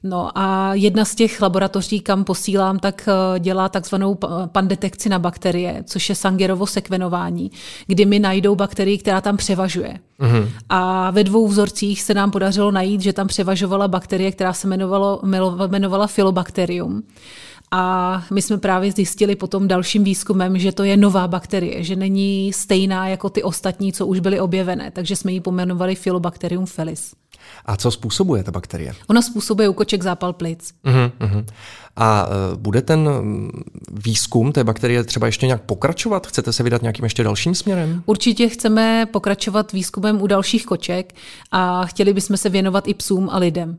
No 0.04 0.38
a 0.38 0.74
jedna 0.74 1.06
z 1.06 1.16
těch 1.16 1.42
laboratoří, 1.42 2.00
kam 2.00 2.24
posílám, 2.24 2.80
tak 2.80 3.10
eh, 3.10 3.40
dělá 3.40 3.70
takzvanou 3.70 4.18
pandetekci 4.46 5.10
na 5.10 5.20
bakterie, 5.20 5.84
což 5.86 6.10
je 6.10 6.16
Sangerovo 6.16 6.68
sekvenování, 6.68 7.52
kdy 7.88 8.06
mi 8.06 8.20
najdou 8.20 8.56
bakterii, 8.56 8.98
která 8.98 9.22
tam 9.22 9.38
převažuje. 9.38 10.00
Mm-hmm. 10.20 10.50
A 10.70 11.12
ve 11.12 11.24
dvou 11.24 11.48
vzorcích 11.48 12.02
se 12.02 12.14
nám 12.14 12.32
podařilo 12.32 12.72
najít, 12.72 13.02
že 13.02 13.14
tam 13.14 13.28
převažovala 13.28 13.88
bakterie, 13.88 14.32
která 14.32 14.54
se 14.54 14.68
jmenovalo, 14.68 15.22
jmenovala 15.68 16.08
Philobacterium. 16.08 17.04
A 17.72 18.24
my 18.32 18.42
jsme 18.42 18.58
právě 18.58 18.92
zjistili 18.92 19.36
potom 19.36 19.68
dalším 19.68 20.04
výzkumem, 20.04 20.58
že 20.58 20.72
to 20.72 20.84
je 20.84 20.98
nová 20.98 21.28
bakterie, 21.28 21.84
že 21.84 21.96
není 21.96 22.54
stejná 22.54 23.08
jako 23.08 23.30
ty 23.30 23.44
ostatní, 23.44 23.94
co 23.94 24.06
už 24.06 24.20
byly 24.20 24.40
objevené. 24.40 24.92
Takže 24.92 25.16
jsme 25.16 25.32
ji 25.32 25.42
pomenovali 25.42 25.96
Philobacterium 25.96 26.66
felis. 26.66 27.14
A 27.66 27.78
co 27.78 27.92
způsobuje 27.92 28.44
ta 28.44 28.52
bakterie? 28.52 28.94
Ona 29.08 29.22
způsobuje 29.22 29.70
u 29.70 29.74
koček 29.74 30.04
zápal 30.04 30.34
plic. 30.34 30.74
Uh-huh, 30.86 31.12
uh-huh. 31.20 31.46
A 31.96 32.28
uh, 32.28 32.58
bude 32.58 32.82
ten 32.82 33.10
výzkum 33.92 34.52
té 34.52 34.64
bakterie 34.64 35.04
třeba 35.04 35.26
ještě 35.28 35.46
nějak 35.46 35.62
pokračovat? 35.62 36.28
Chcete 36.28 36.54
se 36.54 36.64
vydat 36.64 36.82
nějakým 36.82 37.04
ještě 37.04 37.24
dalším 37.24 37.56
směrem? 37.56 38.04
Určitě 38.06 38.50
chceme 38.50 39.06
pokračovat 39.12 39.72
výzkumem 39.72 40.22
u 40.22 40.28
dalších 40.28 40.66
koček 40.66 41.16
a 41.52 41.86
chtěli 41.86 42.14
bychom 42.14 42.38
se 42.38 42.50
věnovat 42.50 42.88
i 42.88 42.94
psům 42.94 43.30
a 43.30 43.38
lidem. 43.38 43.78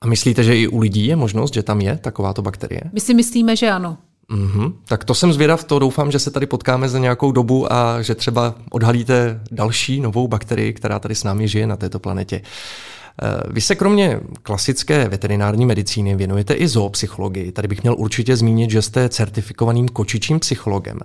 A 0.00 0.06
myslíte, 0.06 0.44
že 0.44 0.56
i 0.56 0.68
u 0.68 0.78
lidí 0.78 1.06
je 1.06 1.16
možnost, 1.16 1.54
že 1.54 1.62
tam 1.62 1.80
je 1.80 1.98
takováto 1.98 2.42
bakterie? 2.42 2.80
My 2.92 3.00
si 3.00 3.14
myslíme, 3.14 3.56
že 3.56 3.70
ano. 3.70 3.98
Mm-hmm. 4.32 4.72
Tak 4.84 5.04
to 5.04 5.14
jsem 5.14 5.32
zvědav, 5.32 5.64
to 5.64 5.78
doufám, 5.78 6.10
že 6.10 6.18
se 6.18 6.30
tady 6.30 6.46
potkáme 6.46 6.88
za 6.88 6.98
nějakou 6.98 7.32
dobu 7.32 7.72
a 7.72 8.02
že 8.02 8.14
třeba 8.14 8.54
odhalíte 8.70 9.40
další 9.50 10.00
novou 10.00 10.28
bakterii, 10.28 10.72
která 10.72 10.98
tady 10.98 11.14
s 11.14 11.24
námi 11.24 11.48
žije 11.48 11.66
na 11.66 11.76
této 11.76 11.98
planetě. 11.98 12.42
Eh, 13.22 13.40
vy 13.50 13.60
se 13.60 13.74
kromě 13.74 14.20
klasické 14.42 15.08
veterinární 15.08 15.66
medicíny 15.66 16.16
věnujete 16.16 16.54
i 16.54 16.68
zoopsychologii. 16.68 17.52
Tady 17.52 17.68
bych 17.68 17.82
měl 17.82 17.94
určitě 17.98 18.36
zmínit, 18.36 18.70
že 18.70 18.82
jste 18.82 19.08
certifikovaným 19.08 19.88
kočičím 19.88 20.40
psychologem. 20.40 20.98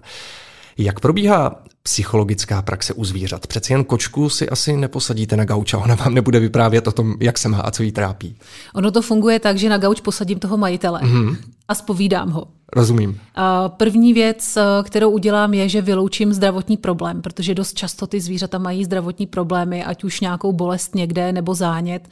Jak 0.78 1.00
probíhá 1.00 1.64
psychologická 1.84 2.62
praxe 2.62 2.94
u 2.94 3.06
zvířat? 3.06 3.48
Přeci 3.48 3.74
jen 3.74 3.84
kočku 3.84 4.30
si 4.30 4.50
asi 4.50 4.78
neposadíte 4.78 5.38
na 5.38 5.46
gauč 5.46 5.74
a 5.74 5.78
ona 5.78 5.96
vám 5.96 6.14
nebude 6.14 6.40
vyprávět 6.40 6.88
o 6.88 6.92
tom, 6.92 7.16
jak 7.20 7.38
se 7.38 7.50
má 7.50 7.58
a 7.58 7.72
co 7.72 7.84
jí 7.84 7.92
trápí. 7.92 8.36
Ono 8.76 8.92
to 8.92 9.02
funguje 9.02 9.40
tak, 9.40 9.58
že 9.58 9.70
na 9.70 9.78
gauč 9.78 10.02
posadím 10.02 10.40
toho 10.40 10.58
majitele 10.58 11.02
mm-hmm. 11.02 11.38
a 11.68 11.76
spovídám 11.76 12.30
ho. 12.30 12.48
Rozumím. 12.76 13.20
První 13.68 14.14
věc, 14.14 14.58
kterou 14.84 15.10
udělám, 15.10 15.54
je, 15.54 15.70
že 15.70 15.82
vyloučím 15.82 16.34
zdravotní 16.34 16.78
problém, 16.78 17.22
protože 17.22 17.56
dost 17.56 17.74
často 17.74 18.08
ty 18.08 18.22
zvířata 18.22 18.58
mají 18.58 18.86
zdravotní 18.86 19.28
problémy, 19.28 19.84
ať 19.84 20.04
už 20.04 20.20
nějakou 20.20 20.52
bolest 20.52 20.96
někde 20.96 21.32
nebo 21.32 21.56
zánět. 21.56 22.10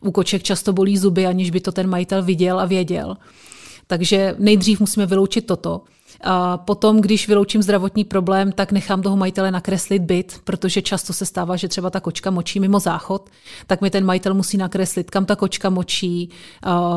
U 0.00 0.10
koček 0.10 0.42
často 0.42 0.72
bolí 0.72 0.98
zuby, 0.98 1.26
aniž 1.26 1.50
by 1.50 1.60
to 1.60 1.72
ten 1.72 1.90
majitel 1.90 2.22
viděl 2.22 2.60
a 2.60 2.64
věděl. 2.64 3.16
Takže 3.86 4.34
nejdřív 4.38 4.80
musíme 4.80 5.06
vyloučit 5.06 5.46
toto. 5.46 5.80
Potom, 6.56 7.00
když 7.00 7.28
vyloučím 7.28 7.62
zdravotní 7.62 8.04
problém, 8.04 8.52
tak 8.52 8.72
nechám 8.72 9.02
toho 9.02 9.16
majitele 9.16 9.50
nakreslit 9.50 10.02
byt, 10.02 10.40
protože 10.44 10.82
často 10.82 11.12
se 11.12 11.26
stává, 11.26 11.56
že 11.56 11.68
třeba 11.68 11.90
ta 11.90 12.00
kočka 12.00 12.30
močí 12.30 12.60
mimo 12.60 12.80
záchod, 12.80 13.30
tak 13.66 13.80
mi 13.80 13.90
ten 13.90 14.04
majitel 14.04 14.34
musí 14.34 14.56
nakreslit, 14.56 15.10
kam 15.10 15.24
ta 15.24 15.36
kočka 15.36 15.70
močí, 15.70 16.30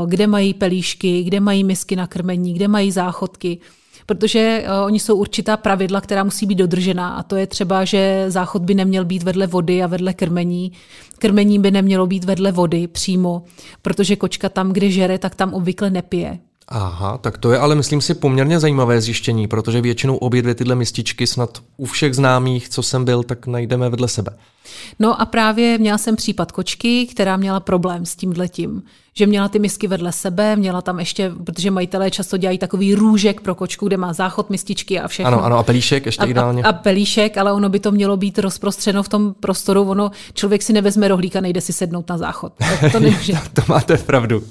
kde 0.05 0.27
mají 0.27 0.53
pelíšky, 0.53 1.23
kde 1.23 1.39
mají 1.39 1.63
misky 1.63 1.95
na 1.95 2.07
krmení, 2.07 2.53
kde 2.53 2.67
mají 2.67 2.91
záchodky 2.91 3.59
protože 4.07 4.63
uh, 4.63 4.85
oni 4.85 4.99
jsou 4.99 5.15
určitá 5.15 5.57
pravidla, 5.57 6.01
která 6.01 6.23
musí 6.23 6.45
být 6.45 6.55
dodržená 6.55 7.09
a 7.09 7.23
to 7.23 7.35
je 7.35 7.47
třeba, 7.47 7.85
že 7.85 8.25
záchod 8.27 8.61
by 8.61 8.75
neměl 8.75 9.05
být 9.05 9.23
vedle 9.23 9.47
vody 9.47 9.83
a 9.83 9.87
vedle 9.87 10.13
krmení. 10.13 10.71
Krmení 11.19 11.59
by 11.59 11.71
nemělo 11.71 12.07
být 12.07 12.23
vedle 12.23 12.51
vody 12.51 12.87
přímo, 12.87 13.43
protože 13.81 14.15
kočka 14.15 14.49
tam, 14.49 14.73
kde 14.73 14.91
žere, 14.91 15.17
tak 15.17 15.35
tam 15.35 15.53
obvykle 15.53 15.89
nepije. 15.89 16.39
Aha, 16.67 17.17
tak 17.17 17.37
to 17.37 17.51
je 17.51 17.59
ale 17.59 17.75
myslím 17.75 18.01
si 18.01 18.13
poměrně 18.13 18.59
zajímavé 18.59 19.01
zjištění, 19.01 19.47
protože 19.47 19.81
většinou 19.81 20.17
obě 20.17 20.41
dvě 20.41 20.55
tyhle 20.55 20.75
mističky 20.75 21.27
snad 21.27 21.63
u 21.77 21.85
všech 21.85 22.13
známých, 22.13 22.69
co 22.69 22.83
jsem 22.83 23.05
byl, 23.05 23.23
tak 23.23 23.47
najdeme 23.47 23.89
vedle 23.89 24.07
sebe. 24.07 24.37
No 24.99 25.21
a 25.21 25.25
právě 25.25 25.77
měla 25.77 25.97
jsem 25.97 26.15
případ 26.15 26.51
kočky, 26.51 27.07
která 27.07 27.37
měla 27.37 27.59
problém 27.59 28.05
s 28.05 28.15
tímhletím 28.15 28.83
že 29.17 29.27
měla 29.27 29.49
ty 29.49 29.59
misky 29.59 29.87
vedle 29.87 30.11
sebe, 30.11 30.55
měla 30.55 30.81
tam 30.81 30.99
ještě, 30.99 31.31
protože 31.45 31.71
majitelé 31.71 32.11
často 32.11 32.37
dělají 32.37 32.57
takový 32.57 32.95
růžek 32.95 33.41
pro 33.41 33.55
kočku, 33.55 33.87
kde 33.87 33.97
má 33.97 34.13
záchod, 34.13 34.49
mističky 34.49 34.99
a 34.99 35.07
všechno. 35.07 35.27
Ano, 35.27 35.45
ano, 35.45 35.57
a 35.57 35.63
pelíšek 35.63 36.05
ještě 36.05 36.23
a, 36.23 36.25
ideálně. 36.25 36.63
A, 36.63 36.69
a 36.69 36.73
pelíšek, 36.73 37.37
ale 37.37 37.53
ono 37.53 37.69
by 37.69 37.79
to 37.79 37.91
mělo 37.91 38.17
být 38.17 38.39
rozprostřeno 38.39 39.03
v 39.03 39.09
tom 39.09 39.33
prostoru. 39.33 39.81
Ono, 39.81 40.11
člověk 40.33 40.61
si 40.61 40.73
nevezme 40.73 41.07
rohlíka, 41.07 41.41
nejde 41.41 41.61
si 41.61 41.73
sednout 41.73 42.09
na 42.09 42.17
záchod. 42.17 42.53
Tak 42.57 42.91
to, 42.91 42.99
nemůže. 42.99 43.33
to 43.53 43.61
máte 43.67 43.97
pravdu. 43.97 44.43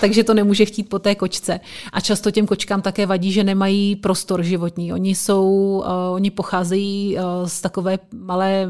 Takže 0.00 0.24
to 0.24 0.34
nemůže 0.34 0.64
chtít 0.64 0.88
po 0.88 0.98
té 0.98 1.14
kočce. 1.14 1.60
A 1.92 2.00
často 2.00 2.30
těm 2.30 2.46
kočkám 2.46 2.82
také 2.82 3.06
vadí, 3.06 3.32
že 3.32 3.44
nemají 3.44 3.96
prostor 3.96 4.42
životní. 4.42 4.92
Oni 4.92 5.14
jsou, 5.14 5.46
uh, 5.86 6.14
oni 6.14 6.30
pocházejí 6.30 7.16
uh, 7.16 7.48
z 7.48 7.60
takové 7.60 7.98
malé 8.12 8.68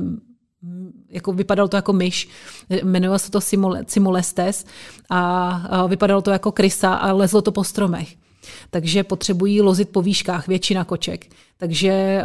jako 1.08 1.32
vypadalo 1.32 1.68
to 1.68 1.76
jako 1.76 1.92
myš, 1.92 2.28
jmenovalo 2.70 3.18
se 3.18 3.30
to 3.30 3.40
Simulestes 3.86 4.64
a 5.10 5.86
vypadalo 5.86 6.22
to 6.22 6.30
jako 6.30 6.52
krysa 6.52 6.94
a 6.94 7.12
lezlo 7.12 7.42
to 7.42 7.52
po 7.52 7.64
stromech. 7.64 8.16
Takže 8.70 9.04
potřebují 9.04 9.60
lozit 9.60 9.88
po 9.88 10.02
výškách 10.02 10.48
většina 10.48 10.84
koček. 10.84 11.26
Takže 11.56 12.22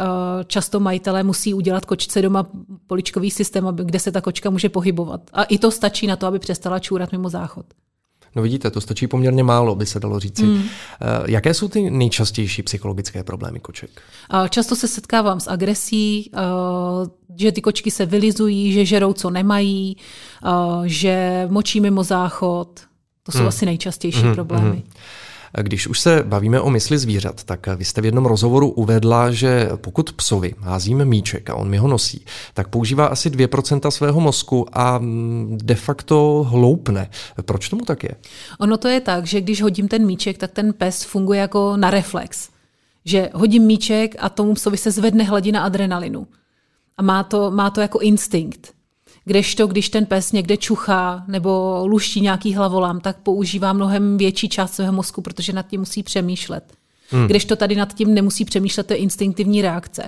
často 0.48 0.80
majitelé 0.80 1.24
musí 1.24 1.54
udělat 1.54 1.86
kočce 1.86 2.22
doma 2.22 2.48
poličkový 2.88 3.32
systém, 3.32 3.66
kde 3.84 4.00
se 4.00 4.12
ta 4.12 4.22
kočka 4.22 4.50
může 4.50 4.70
pohybovat. 4.70 5.22
A 5.34 5.44
i 5.44 5.58
to 5.58 5.72
stačí 5.72 6.08
na 6.08 6.16
to, 6.16 6.28
aby 6.28 6.40
přestala 6.40 6.80
čůrat 6.80 7.12
mimo 7.12 7.30
záchod. 7.30 7.66
No 8.36 8.42
vidíte, 8.42 8.72
to 8.72 8.82
stačí 8.82 9.08
poměrně 9.08 9.44
málo, 9.44 9.76
by 9.76 9.86
se 9.86 10.00
dalo 10.00 10.20
říci. 10.20 10.44
Mm. 10.44 10.64
Jaké 11.26 11.54
jsou 11.54 11.68
ty 11.68 11.90
nejčastější 11.90 12.64
psychologické 12.64 13.24
problémy 13.24 13.60
koček? 13.60 13.90
Často 14.50 14.76
se 14.76 14.88
setkávám 14.88 15.40
s 15.40 15.48
agresí, 15.48 16.32
eh, 16.34 16.40
že 17.40 17.52
ty 17.52 17.62
kočky 17.62 17.92
se 17.92 18.06
vylizují, 18.06 18.72
že 18.72 18.86
žerou, 18.86 19.14
co 19.14 19.30
nemají, 19.30 19.98
eh, 20.46 20.50
že 20.86 21.48
močí 21.50 21.82
mimo 21.82 22.04
záchod. 22.04 22.80
To 23.24 23.32
jsou 23.32 23.42
mm. 23.42 23.48
asi 23.48 23.66
nejčastější 23.66 24.24
mm. 24.24 24.34
problémy. 24.34 24.76
Mm. 24.76 24.84
Když 25.62 25.88
už 25.88 26.00
se 26.00 26.24
bavíme 26.24 26.62
o 26.62 26.70
mysli 26.70 26.98
zvířat, 26.98 27.44
tak 27.44 27.68
vy 27.76 27.86
jste 27.86 28.02
v 28.02 28.06
jednom 28.06 28.26
rozhovoru 28.26 28.70
uvedla, 28.70 29.32
že 29.32 29.70
pokud 29.76 30.12
psovi 30.12 30.54
házíme 30.60 31.06
míček 31.06 31.50
a 31.50 31.56
on 31.56 31.70
mi 31.70 31.78
ho 31.78 31.88
nosí, 31.88 32.26
tak 32.54 32.68
používá 32.68 33.06
asi 33.06 33.30
2% 33.30 33.90
svého 33.90 34.20
mozku 34.20 34.66
a 34.74 34.98
mm, 34.98 35.58
de 35.64 35.76
facto 35.76 36.46
hloupne. 36.50 37.10
Proč 37.42 37.70
tomu 37.70 37.86
tak 37.86 38.04
je? 38.04 38.16
Ono 38.60 38.78
to 38.78 38.88
je 38.88 39.02
tak, 39.02 39.26
že 39.26 39.42
když 39.42 39.62
hodím 39.62 39.88
ten 39.88 40.06
míček, 40.06 40.38
tak 40.38 40.52
ten 40.52 40.74
pes 40.74 41.04
funguje 41.04 41.40
jako 41.40 41.78
na 41.78 41.90
reflex. 41.90 42.50
Že 43.06 43.30
hodím 43.34 43.64
míček 43.64 44.16
a 44.20 44.30
tomu 44.30 44.54
psovi 44.54 44.78
se 44.78 44.92
zvedne 44.92 45.24
hladina 45.24 45.64
adrenalinu. 45.64 46.28
A 46.98 47.02
má 47.02 47.24
to, 47.24 47.52
má 47.52 47.70
to 47.70 47.82
jako 47.82 48.00
instinkt. 48.00 48.77
Kdežto, 49.28 49.68
když 49.68 49.90
ten 49.90 50.06
pes 50.06 50.32
někde 50.32 50.58
čuchá 50.58 51.24
nebo 51.28 51.82
luští 51.86 52.22
nějaký 52.22 52.54
hlavolám, 52.54 53.00
tak 53.00 53.18
používá 53.18 53.74
mnohem 53.74 54.18
větší 54.18 54.50
část 54.50 54.74
svého 54.74 54.94
mozku, 54.94 55.22
protože 55.22 55.54
nad 55.54 55.68
tím 55.68 55.80
musí 55.80 56.04
přemýšlet. 56.04 56.64
Hmm. 57.10 57.28
Kdežto 57.28 57.56
tady 57.56 57.76
nad 57.76 57.94
tím 57.94 58.14
nemusí 58.14 58.46
přemýšlet, 58.46 58.88
to 58.88 58.94
je 58.94 59.00
instinktivní 59.00 59.62
reakce. 59.62 60.08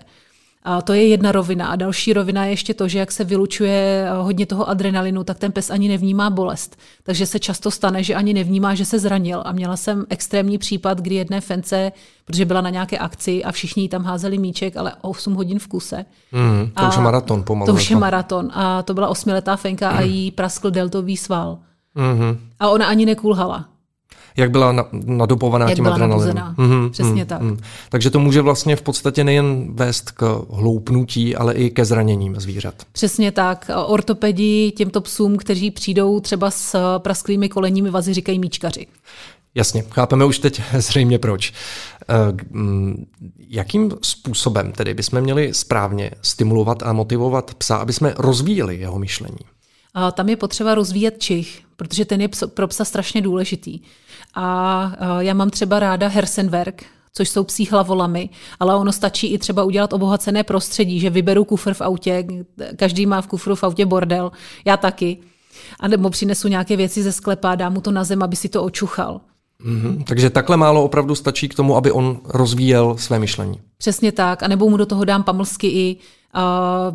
A 0.63 0.81
to 0.81 0.93
je 0.93 1.07
jedna 1.07 1.31
rovina. 1.31 1.67
A 1.67 1.75
další 1.75 2.13
rovina 2.13 2.45
je 2.45 2.51
ještě 2.51 2.73
to, 2.73 2.87
že 2.87 2.99
jak 2.99 3.11
se 3.11 3.23
vylučuje 3.23 4.05
eh, 4.07 4.13
hodně 4.21 4.45
toho 4.45 4.69
adrenalinu, 4.69 5.23
tak 5.23 5.39
ten 5.39 5.51
pes 5.51 5.69
ani 5.69 5.87
nevnímá 5.87 6.29
bolest. 6.29 6.77
Takže 7.03 7.25
se 7.25 7.39
často 7.39 7.71
stane, 7.71 8.03
že 8.03 8.15
ani 8.15 8.33
nevnímá, 8.33 8.75
že 8.75 8.85
se 8.85 8.99
zranil. 8.99 9.41
A 9.45 9.51
měla 9.51 9.77
jsem 9.77 10.05
extrémní 10.09 10.57
případ, 10.57 11.01
kdy 11.01 11.15
jedné 11.15 11.41
fence, 11.41 11.91
protože 12.25 12.45
byla 12.45 12.61
na 12.61 12.69
nějaké 12.69 12.97
akci 12.97 13.43
a 13.43 13.51
všichni 13.51 13.89
tam 13.89 14.03
házeli 14.03 14.37
míček, 14.37 14.77
ale 14.77 14.93
8 15.01 15.33
hodin 15.33 15.59
v 15.59 15.67
kuse. 15.67 16.05
Mm, 16.31 16.71
to 16.73 16.83
a 16.83 16.89
už 16.89 16.95
je 16.95 17.01
maraton 17.01 17.43
pomalu. 17.43 17.65
To 17.65 17.73
už 17.73 17.89
je 17.89 17.95
maraton. 17.95 18.51
A 18.53 18.83
to 18.83 18.93
byla 18.93 19.07
osmiletá 19.07 19.55
fenka 19.55 19.91
mm. 19.91 19.97
a 19.97 20.01
jí 20.01 20.31
praskl 20.31 20.71
deltový 20.71 21.17
sval. 21.17 21.57
Mm-hmm. 21.95 22.37
A 22.59 22.69
ona 22.69 22.85
ani 22.85 23.05
nekulhala 23.05 23.65
jak 24.37 24.51
byla 24.51 24.87
nadopovaná 24.91 25.65
jak 25.65 25.75
tím 25.75 25.83
byla 25.83 25.95
adrenalinem. 25.95 26.55
Mm-hmm, 26.57 26.89
Přesně 26.89 27.21
mm, 27.23 27.27
tak. 27.27 27.41
Mm. 27.41 27.59
Takže 27.89 28.09
to 28.09 28.19
může 28.19 28.41
vlastně 28.41 28.75
v 28.75 28.81
podstatě 28.81 29.23
nejen 29.23 29.73
vést 29.73 30.11
k 30.11 30.45
hloupnutí, 30.51 31.35
ale 31.35 31.53
i 31.53 31.69
ke 31.69 31.85
zraněním 31.85 32.35
zvířat. 32.39 32.75
Přesně 32.91 33.31
tak. 33.31 33.71
Ortopedi 33.85 34.71
těmto 34.71 35.01
psům, 35.01 35.37
kteří 35.37 35.71
přijdou 35.71 36.19
třeba 36.19 36.51
s 36.51 36.99
prasklými 36.99 37.49
kolenními 37.49 37.89
vazy, 37.89 38.13
říkají 38.13 38.39
míčkaři. 38.39 38.87
Jasně, 39.55 39.83
chápeme 39.89 40.25
už 40.25 40.39
teď 40.39 40.61
zřejmě 40.77 41.19
proč. 41.19 41.53
Eh, 42.09 42.15
mm, 42.49 43.05
jakým 43.47 43.91
způsobem 44.01 44.71
tedy 44.71 44.93
bychom 44.93 45.21
měli 45.21 45.53
správně 45.53 46.11
stimulovat 46.21 46.83
a 46.83 46.93
motivovat 46.93 47.53
psa, 47.53 47.77
aby 47.77 47.93
jsme 47.93 48.13
rozvíjeli 48.17 48.77
jeho 48.77 48.99
myšlení? 48.99 49.37
A 49.93 50.11
tam 50.11 50.29
je 50.29 50.35
potřeba 50.35 50.75
rozvíjet 50.75 51.15
čich, 51.17 51.61
protože 51.75 52.05
ten 52.05 52.21
je 52.21 52.29
pro 52.53 52.67
psa 52.67 52.85
strašně 52.85 53.21
důležitý. 53.21 53.79
A 54.35 54.91
já 55.19 55.33
mám 55.33 55.49
třeba 55.49 55.79
ráda 55.79 56.07
Hersenwerk, 56.07 56.85
což 57.13 57.29
jsou 57.29 57.43
psí 57.43 57.67
hlavolamy, 57.67 58.29
ale 58.59 58.75
ono 58.75 58.91
stačí 58.91 59.27
i 59.27 59.37
třeba 59.37 59.63
udělat 59.63 59.93
obohacené 59.93 60.43
prostředí, 60.43 60.99
že 60.99 61.09
vyberu 61.09 61.43
kufr 61.43 61.73
v 61.73 61.81
autě, 61.81 62.27
každý 62.75 63.05
má 63.05 63.21
v 63.21 63.27
kufru 63.27 63.55
v 63.55 63.63
autě 63.63 63.85
bordel, 63.85 64.31
já 64.65 64.77
taky. 64.77 65.17
A 65.79 65.87
nebo 65.87 66.09
přinesu 66.09 66.47
nějaké 66.47 66.77
věci 66.77 67.03
ze 67.03 67.11
sklepa, 67.11 67.55
dám 67.55 67.73
mu 67.73 67.81
to 67.81 67.91
na 67.91 68.03
zem, 68.03 68.23
aby 68.23 68.35
si 68.35 68.49
to 68.49 68.63
očuchal. 68.63 69.21
Mm-hmm. 69.65 70.03
Takže 70.03 70.29
takhle 70.29 70.57
málo 70.57 70.83
opravdu 70.83 71.15
stačí 71.15 71.49
k 71.49 71.55
tomu, 71.55 71.75
aby 71.75 71.91
on 71.91 72.19
rozvíjel 72.25 72.97
své 72.97 73.19
myšlení. 73.19 73.61
Přesně 73.77 74.11
tak. 74.11 74.43
A 74.43 74.47
nebo 74.47 74.69
mu 74.69 74.77
do 74.77 74.85
toho 74.85 75.05
dám 75.05 75.23
pamlsky 75.23 75.67
i 75.67 75.97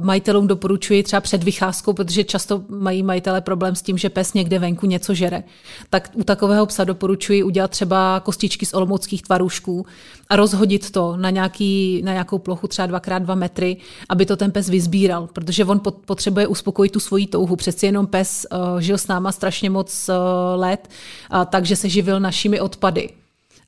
majitelům 0.03 0.47
doporučuji 0.47 1.03
třeba 1.03 1.20
před 1.20 1.44
vycházkou, 1.44 1.92
protože 1.92 2.25
často 2.25 2.62
mají 2.68 3.03
majitele 3.03 3.40
problém 3.40 3.75
s 3.75 3.83
tím, 3.83 3.99
že 3.99 4.09
pes 4.09 4.35
někde 4.35 4.59
venku 4.59 4.87
něco 4.87 5.14
žere. 5.14 5.42
Tak 5.90 6.11
u 6.14 6.25
takového 6.25 6.66
psa 6.66 6.85
doporučuji 6.85 7.42
udělat 7.42 7.70
třeba 7.70 8.20
kostičky 8.20 8.66
z 8.66 8.75
olomouckých 8.75 9.23
tvarůžků 9.23 9.87
a 10.29 10.37
rozhodit 10.37 10.90
to 10.90 11.16
na, 11.16 11.31
nějaký, 11.31 12.03
na 12.05 12.12
nějakou 12.12 12.38
plochu 12.38 12.68
třeba 12.68 13.01
2x2 13.01 13.37
metry, 13.37 13.77
aby 14.09 14.27
to 14.27 14.37
ten 14.37 14.51
pes 14.51 14.68
vyzbíral, 14.68 15.29
protože 15.33 15.64
on 15.64 15.81
potřebuje 16.07 16.47
uspokojit 16.47 16.92
tu 16.92 17.01
svoji 17.01 17.27
touhu. 17.27 17.57
Přeci 17.57 17.87
jenom 17.87 18.07
pes 18.07 18.47
uh, 18.53 18.81
žil 18.81 18.99
s 18.99 19.07
náma 19.07 19.33
strašně 19.33 19.70
moc 19.70 20.09
uh, 20.09 20.14
let, 20.61 20.88
uh, 21.33 21.44
takže 21.44 21.77
se 21.77 21.88
živil 21.88 22.20
našimi 22.20 22.61
odpady 22.61 23.11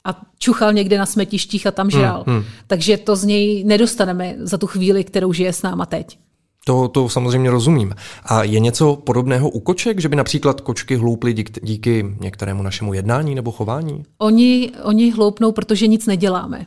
a 0.07 0.16
čuchal 0.38 0.73
někde 0.73 0.99
na 0.99 1.07
smetištích 1.07 1.66
a 1.66 1.71
tam 1.71 1.90
žral. 1.90 2.25
Hmm, 2.27 2.37
hmm. 2.37 2.45
Takže 2.66 2.97
to 2.97 3.16
z 3.16 3.25
něj 3.25 3.64
nedostaneme 3.64 4.35
za 4.38 4.59
tu 4.59 4.66
chvíli, 4.66 5.05
kterou 5.05 5.33
žije 5.33 5.53
s 5.53 5.62
náma 5.62 5.87
teď. 5.87 6.19
To, 6.64 6.88
to 6.88 7.09
samozřejmě 7.09 7.51
rozumím. 7.51 7.95
A 8.25 8.42
je 8.42 8.61
něco 8.61 8.97
podobného 8.97 9.49
u 9.49 9.61
koček, 9.61 10.01
že 10.01 10.09
by 10.09 10.16
například 10.16 10.61
kočky 10.61 10.97
hlouply 10.97 11.33
díky, 11.33 11.61
díky 11.62 12.16
některému 12.21 12.62
našemu 12.62 12.95
jednání 12.95 13.35
nebo 13.35 13.53
chování? 13.53 14.05
Oni, 14.19 14.73
oni 14.83 15.11
hloupnou, 15.11 15.53
protože 15.53 15.87
nic 15.87 16.07
neděláme. 16.07 16.66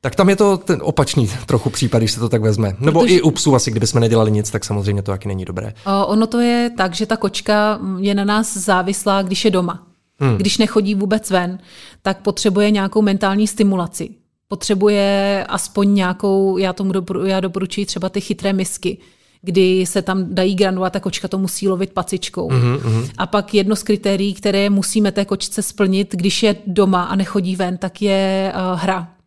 Tak 0.00 0.14
tam 0.14 0.28
je 0.28 0.36
to 0.36 0.56
ten 0.56 0.78
opačný 0.82 1.30
trochu 1.46 1.70
případ, 1.70 1.98
když 1.98 2.12
se 2.12 2.20
to 2.20 2.28
tak 2.28 2.42
vezme. 2.42 2.76
Nebo 2.80 3.00
Protože... 3.00 3.14
i 3.14 3.22
u 3.22 3.30
psů 3.30 3.54
asi, 3.54 3.70
kdybychom 3.70 4.00
nedělali 4.00 4.30
nic, 4.30 4.50
tak 4.50 4.64
samozřejmě 4.64 5.02
to 5.02 5.10
taky 5.10 5.28
není 5.28 5.44
dobré. 5.44 5.74
Ono 6.06 6.26
to 6.26 6.40
je 6.40 6.70
tak, 6.76 6.94
že 6.94 7.06
ta 7.06 7.16
kočka 7.16 7.78
je 7.98 8.14
na 8.14 8.24
nás 8.24 8.56
závislá, 8.56 9.22
když 9.22 9.44
je 9.44 9.50
doma. 9.50 9.87
Hmm. 10.18 10.36
Když 10.36 10.58
nechodí 10.58 10.94
vůbec 10.94 11.30
ven, 11.30 11.58
tak 12.02 12.22
potřebuje 12.22 12.70
nějakou 12.70 13.02
mentální 13.02 13.46
stimulaci. 13.46 14.10
Potřebuje 14.48 15.44
aspoň 15.48 15.94
nějakou, 15.94 16.58
já 16.58 16.72
tomu 16.72 16.92
doporu, 16.92 17.26
já 17.26 17.40
doporučuji 17.40 17.86
třeba 17.86 18.08
ty 18.08 18.20
chytré 18.20 18.52
misky, 18.52 18.98
kdy 19.42 19.86
se 19.86 20.02
tam 20.02 20.34
dají 20.34 20.54
granule 20.54 20.90
a 20.94 21.00
kočka 21.00 21.28
to 21.28 21.38
musí 21.38 21.68
lovit 21.68 21.92
pacičkou. 21.92 22.48
Mm-hmm. 22.50 23.10
A 23.18 23.26
pak 23.26 23.54
jedno 23.54 23.76
z 23.76 23.82
kritérií, 23.82 24.34
které 24.34 24.70
musíme 24.70 25.12
té 25.12 25.24
kočce 25.24 25.62
splnit, 25.62 26.14
když 26.14 26.42
je 26.42 26.56
doma 26.66 27.04
a 27.04 27.16
nechodí 27.16 27.56
ven, 27.56 27.78
tak 27.78 28.02
je 28.02 28.52
uh, 28.54 28.80
hra 28.80 29.18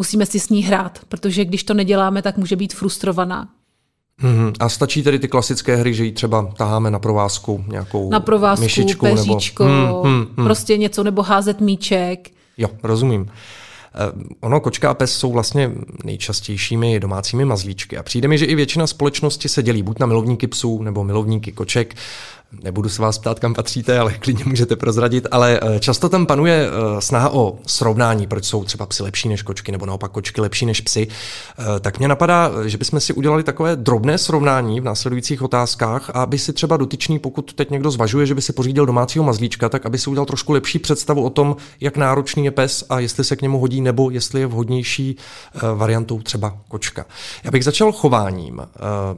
musíme 0.00 0.26
si 0.26 0.40
s 0.40 0.48
ní 0.48 0.62
hrát, 0.62 1.00
protože 1.08 1.44
když 1.44 1.64
to 1.64 1.74
neděláme, 1.74 2.22
tak 2.22 2.36
může 2.36 2.56
být 2.56 2.74
frustrovaná. 2.74 3.48
Mm-hmm. 4.22 4.52
A 4.60 4.68
stačí 4.68 5.02
tedy 5.02 5.18
ty 5.18 5.28
klasické 5.28 5.76
hry, 5.76 5.94
že 5.94 6.04
ji 6.04 6.12
třeba 6.12 6.52
taháme 6.56 6.90
na 6.90 6.98
provázku, 6.98 7.64
nějakou 7.68 8.10
Na 8.10 8.20
provázku, 8.20 8.62
myšičku, 8.62 9.06
peříčko, 9.06 9.68
nebo... 9.68 10.04
mm, 10.04 10.12
mm, 10.12 10.26
mm. 10.36 10.44
prostě 10.44 10.76
něco, 10.76 11.02
nebo 11.02 11.22
házet 11.22 11.60
míček. 11.60 12.30
Jo, 12.58 12.68
rozumím. 12.82 13.30
Eh, 13.94 14.36
ono, 14.40 14.60
kočka 14.60 14.90
a 14.90 14.94
pes 14.94 15.12
jsou 15.12 15.32
vlastně 15.32 15.72
nejčastějšími 16.04 17.00
domácími 17.00 17.44
mazlíčky 17.44 17.98
a 17.98 18.02
přijde 18.02 18.28
mi, 18.28 18.38
že 18.38 18.44
i 18.44 18.54
většina 18.54 18.86
společnosti 18.86 19.48
se 19.48 19.62
dělí 19.62 19.82
buď 19.82 19.98
na 19.98 20.06
milovníky 20.06 20.46
psů 20.46 20.82
nebo 20.82 21.04
milovníky 21.04 21.52
koček. 21.52 21.94
Nebudu 22.52 22.88
se 22.88 23.02
vás 23.02 23.18
ptát, 23.18 23.38
kam 23.38 23.54
patříte, 23.54 23.98
ale 23.98 24.12
klidně 24.12 24.44
můžete 24.44 24.76
prozradit, 24.76 25.26
ale 25.30 25.60
eh, 25.62 25.80
často 25.80 26.08
tam 26.08 26.26
panuje 26.26 26.66
eh, 26.66 27.00
snaha 27.00 27.32
o 27.32 27.58
srovnání, 27.66 28.26
proč 28.26 28.44
jsou 28.44 28.64
třeba 28.64 28.86
psy 28.86 29.02
lepší 29.02 29.28
než 29.28 29.42
kočky, 29.42 29.72
nebo 29.72 29.86
naopak 29.86 30.12
kočky 30.12 30.40
lepší 30.40 30.66
než 30.66 30.80
psy. 30.80 31.08
Eh, 31.58 31.80
tak 31.80 31.98
mě 31.98 32.08
napadá, 32.08 32.52
že 32.66 32.78
bychom 32.78 33.00
si 33.00 33.12
udělali 33.12 33.42
takové 33.42 33.76
drobné 33.76 34.18
srovnání 34.18 34.80
v 34.80 34.84
následujících 34.84 35.42
otázkách, 35.42 36.10
aby 36.10 36.38
si 36.38 36.52
třeba 36.52 36.76
dotyčný, 36.76 37.18
pokud 37.18 37.52
teď 37.52 37.70
někdo 37.70 37.90
zvažuje, 37.90 38.26
že 38.26 38.34
by 38.34 38.42
si 38.42 38.52
pořídil 38.52 38.86
domácího 38.86 39.24
mazlíčka, 39.24 39.68
tak 39.68 39.86
aby 39.86 39.98
si 39.98 40.10
udělal 40.10 40.26
trošku 40.26 40.52
lepší 40.52 40.78
představu 40.78 41.24
o 41.24 41.30
tom, 41.30 41.56
jak 41.80 41.96
náročný 41.96 42.44
je 42.44 42.50
pes 42.50 42.84
a 42.88 43.00
jestli 43.00 43.24
se 43.24 43.36
k 43.36 43.42
němu 43.42 43.58
hodí, 43.58 43.80
nebo 43.80 44.10
jestli 44.10 44.40
je 44.40 44.46
vhodnější 44.46 45.16
variantou 45.74 46.22
třeba 46.22 46.56
kočka. 46.68 47.04
Já 47.44 47.50
bych 47.50 47.64
začal 47.64 47.92
chováním. 47.92 48.60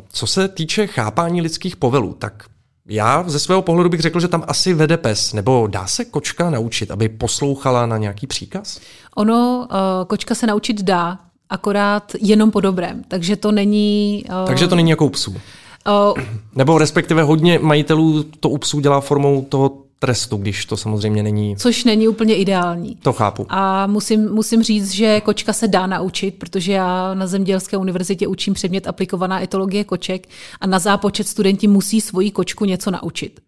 Co 0.08 0.26
se 0.26 0.48
týče 0.48 0.86
chápání 0.86 1.40
lidských 1.40 1.76
povelů, 1.76 2.16
tak 2.18 2.44
já 2.88 3.24
ze 3.26 3.38
svého 3.38 3.62
pohledu 3.62 3.88
bych 3.88 4.00
řekl, 4.00 4.20
že 4.20 4.28
tam 4.28 4.44
asi 4.48 4.74
vede 4.74 4.96
pes, 4.96 5.32
nebo 5.32 5.66
dá 5.66 5.86
se 5.86 6.04
kočka 6.04 6.50
naučit, 6.50 6.90
aby 6.90 7.08
poslouchala 7.08 7.86
na 7.86 7.98
nějaký 7.98 8.26
příkaz? 8.26 8.80
Ono, 9.16 9.68
uh, 9.70 10.06
kočka 10.06 10.34
se 10.34 10.46
naučit 10.46 10.82
dá, 10.82 11.18
akorát 11.50 12.12
jenom 12.20 12.50
po 12.50 12.60
dobrém, 12.60 13.02
takže 13.08 13.36
to 13.36 13.52
není... 13.52 14.24
Uh, 14.28 14.46
takže 14.46 14.68
to 14.68 14.76
není 14.76 14.90
jako 14.90 15.06
u 15.06 15.10
psů? 15.10 15.30
Uh, 15.30 16.22
nebo 16.54 16.78
respektive 16.78 17.22
hodně 17.22 17.58
majitelů 17.58 18.22
to 18.22 18.48
u 18.48 18.58
psů 18.58 18.80
dělá 18.80 19.00
formou 19.00 19.44
toho 19.48 19.81
trestu, 20.02 20.36
když 20.36 20.64
to 20.64 20.76
samozřejmě 20.76 21.22
není. 21.22 21.56
Což 21.56 21.84
není 21.84 22.08
úplně 22.08 22.34
ideální. 22.36 22.96
To 23.02 23.12
chápu. 23.12 23.46
A 23.48 23.86
musím, 23.86 24.30
musím 24.30 24.62
říct, 24.62 24.90
že 24.90 25.20
kočka 25.20 25.52
se 25.52 25.68
dá 25.68 25.86
naučit, 25.86 26.34
protože 26.38 26.72
já 26.72 27.14
na 27.14 27.26
Zemědělské 27.26 27.76
univerzitě 27.76 28.26
učím 28.26 28.54
předmět 28.54 28.86
aplikovaná 28.86 29.42
etologie 29.42 29.84
koček 29.84 30.28
a 30.60 30.66
na 30.66 30.78
zápočet 30.78 31.28
studenti 31.28 31.68
musí 31.68 32.00
svoji 32.00 32.30
kočku 32.30 32.64
něco 32.64 32.90
naučit. 32.90 33.40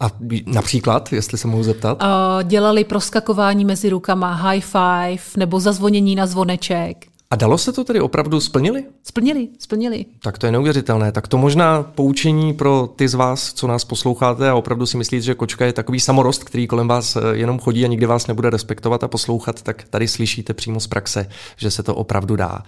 A 0.00 0.10
například, 0.46 1.12
jestli 1.12 1.38
se 1.38 1.48
mohu 1.48 1.62
zeptat? 1.62 2.02
dělali 2.42 2.84
proskakování 2.84 3.64
mezi 3.64 3.88
rukama, 3.90 4.34
high 4.34 4.60
five 4.60 5.22
nebo 5.36 5.60
zazvonění 5.60 6.14
na 6.14 6.26
zvoneček. 6.26 7.06
A 7.30 7.36
dalo 7.36 7.58
se 7.58 7.72
to 7.72 7.84
tedy 7.84 8.00
opravdu 8.00 8.40
splnili? 8.40 8.84
Splnili, 9.02 9.48
splnili. 9.58 10.04
Tak 10.22 10.38
to 10.38 10.46
je 10.46 10.52
neuvěřitelné. 10.52 11.12
Tak 11.12 11.28
to 11.28 11.38
možná 11.38 11.82
poučení 11.82 12.54
pro 12.54 12.88
ty 12.96 13.08
z 13.08 13.14
vás, 13.14 13.52
co 13.52 13.66
nás 13.66 13.84
posloucháte 13.84 14.50
a 14.50 14.54
opravdu 14.54 14.86
si 14.86 14.96
myslíte, 14.96 15.22
že 15.22 15.34
kočka 15.34 15.64
je 15.64 15.72
takový 15.72 16.00
samorost, 16.00 16.44
který 16.44 16.66
kolem 16.66 16.88
vás 16.88 17.16
eh, 17.16 17.20
jenom 17.32 17.58
chodí 17.58 17.84
a 17.84 17.88
nikdy 17.88 18.06
vás 18.06 18.26
nebude 18.26 18.50
respektovat 18.50 19.04
a 19.04 19.08
poslouchat, 19.08 19.62
tak 19.62 19.84
tady 19.90 20.08
slyšíte 20.08 20.54
přímo 20.54 20.80
z 20.80 20.86
praxe, 20.86 21.28
že 21.56 21.70
se 21.70 21.82
to 21.82 21.94
opravdu 21.94 22.36
dá. 22.36 22.62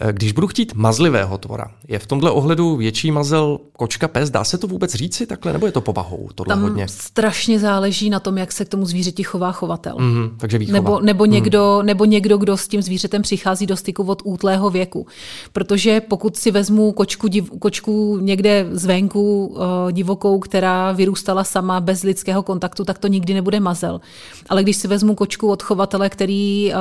Eh, 0.00 0.12
když 0.12 0.32
budu 0.32 0.46
chtít 0.46 0.74
mazlivého 0.74 1.38
tvora, 1.38 1.70
je 1.88 1.98
v 1.98 2.06
tomhle 2.06 2.30
ohledu 2.30 2.76
větší 2.76 3.10
mazel 3.10 3.58
kočka 3.72 4.08
pes? 4.08 4.30
Dá 4.30 4.44
se 4.44 4.58
to 4.58 4.66
vůbec 4.66 4.94
říci 4.94 5.26
takhle, 5.26 5.52
nebo 5.52 5.66
je 5.66 5.72
to 5.72 5.80
povahou? 5.80 6.28
Tohle 6.34 6.54
Tam 6.54 6.62
hodně? 6.62 6.88
strašně 6.88 7.58
záleží 7.58 8.10
na 8.10 8.20
tom, 8.20 8.38
jak 8.38 8.52
se 8.52 8.64
k 8.64 8.68
tomu 8.68 8.86
zvířeti 8.86 9.22
chová 9.22 9.52
chovatel. 9.52 9.96
Mm-hmm, 9.96 10.30
takže 10.36 10.58
výchova. 10.58 10.78
Nebo, 10.78 11.00
nebo, 11.00 11.24
mm. 11.24 11.30
někdo, 11.30 11.82
nebo 11.82 12.04
někdo, 12.04 12.38
kdo 12.38 12.56
s 12.56 12.68
tím 12.68 12.82
zvířetem 12.82 13.22
přichází 13.22 13.66
do 13.66 13.76
styku 13.76 14.02
od 14.02 14.22
útlého 14.24 14.70
věku. 14.70 15.06
Protože 15.52 16.00
pokud 16.00 16.36
si 16.36 16.50
vezmu 16.50 16.92
kočku, 16.92 17.28
div, 17.28 17.50
kočku 17.58 18.18
někde 18.18 18.66
zvenku 18.70 19.46
uh, 19.46 19.62
divokou, 19.92 20.38
která 20.38 20.92
vyrůstala 20.92 21.44
sama 21.44 21.80
bez 21.80 22.02
lidského 22.02 22.42
kontaktu, 22.42 22.84
tak 22.84 22.98
to 22.98 23.08
nikdy 23.08 23.34
nebude 23.34 23.60
mazel. 23.60 24.00
Ale 24.48 24.62
když 24.62 24.76
si 24.76 24.88
vezmu 24.88 25.14
kočku 25.14 25.50
od 25.50 25.62
chovatele, 25.62 26.08
který 26.08 26.72
uh, 26.72 26.80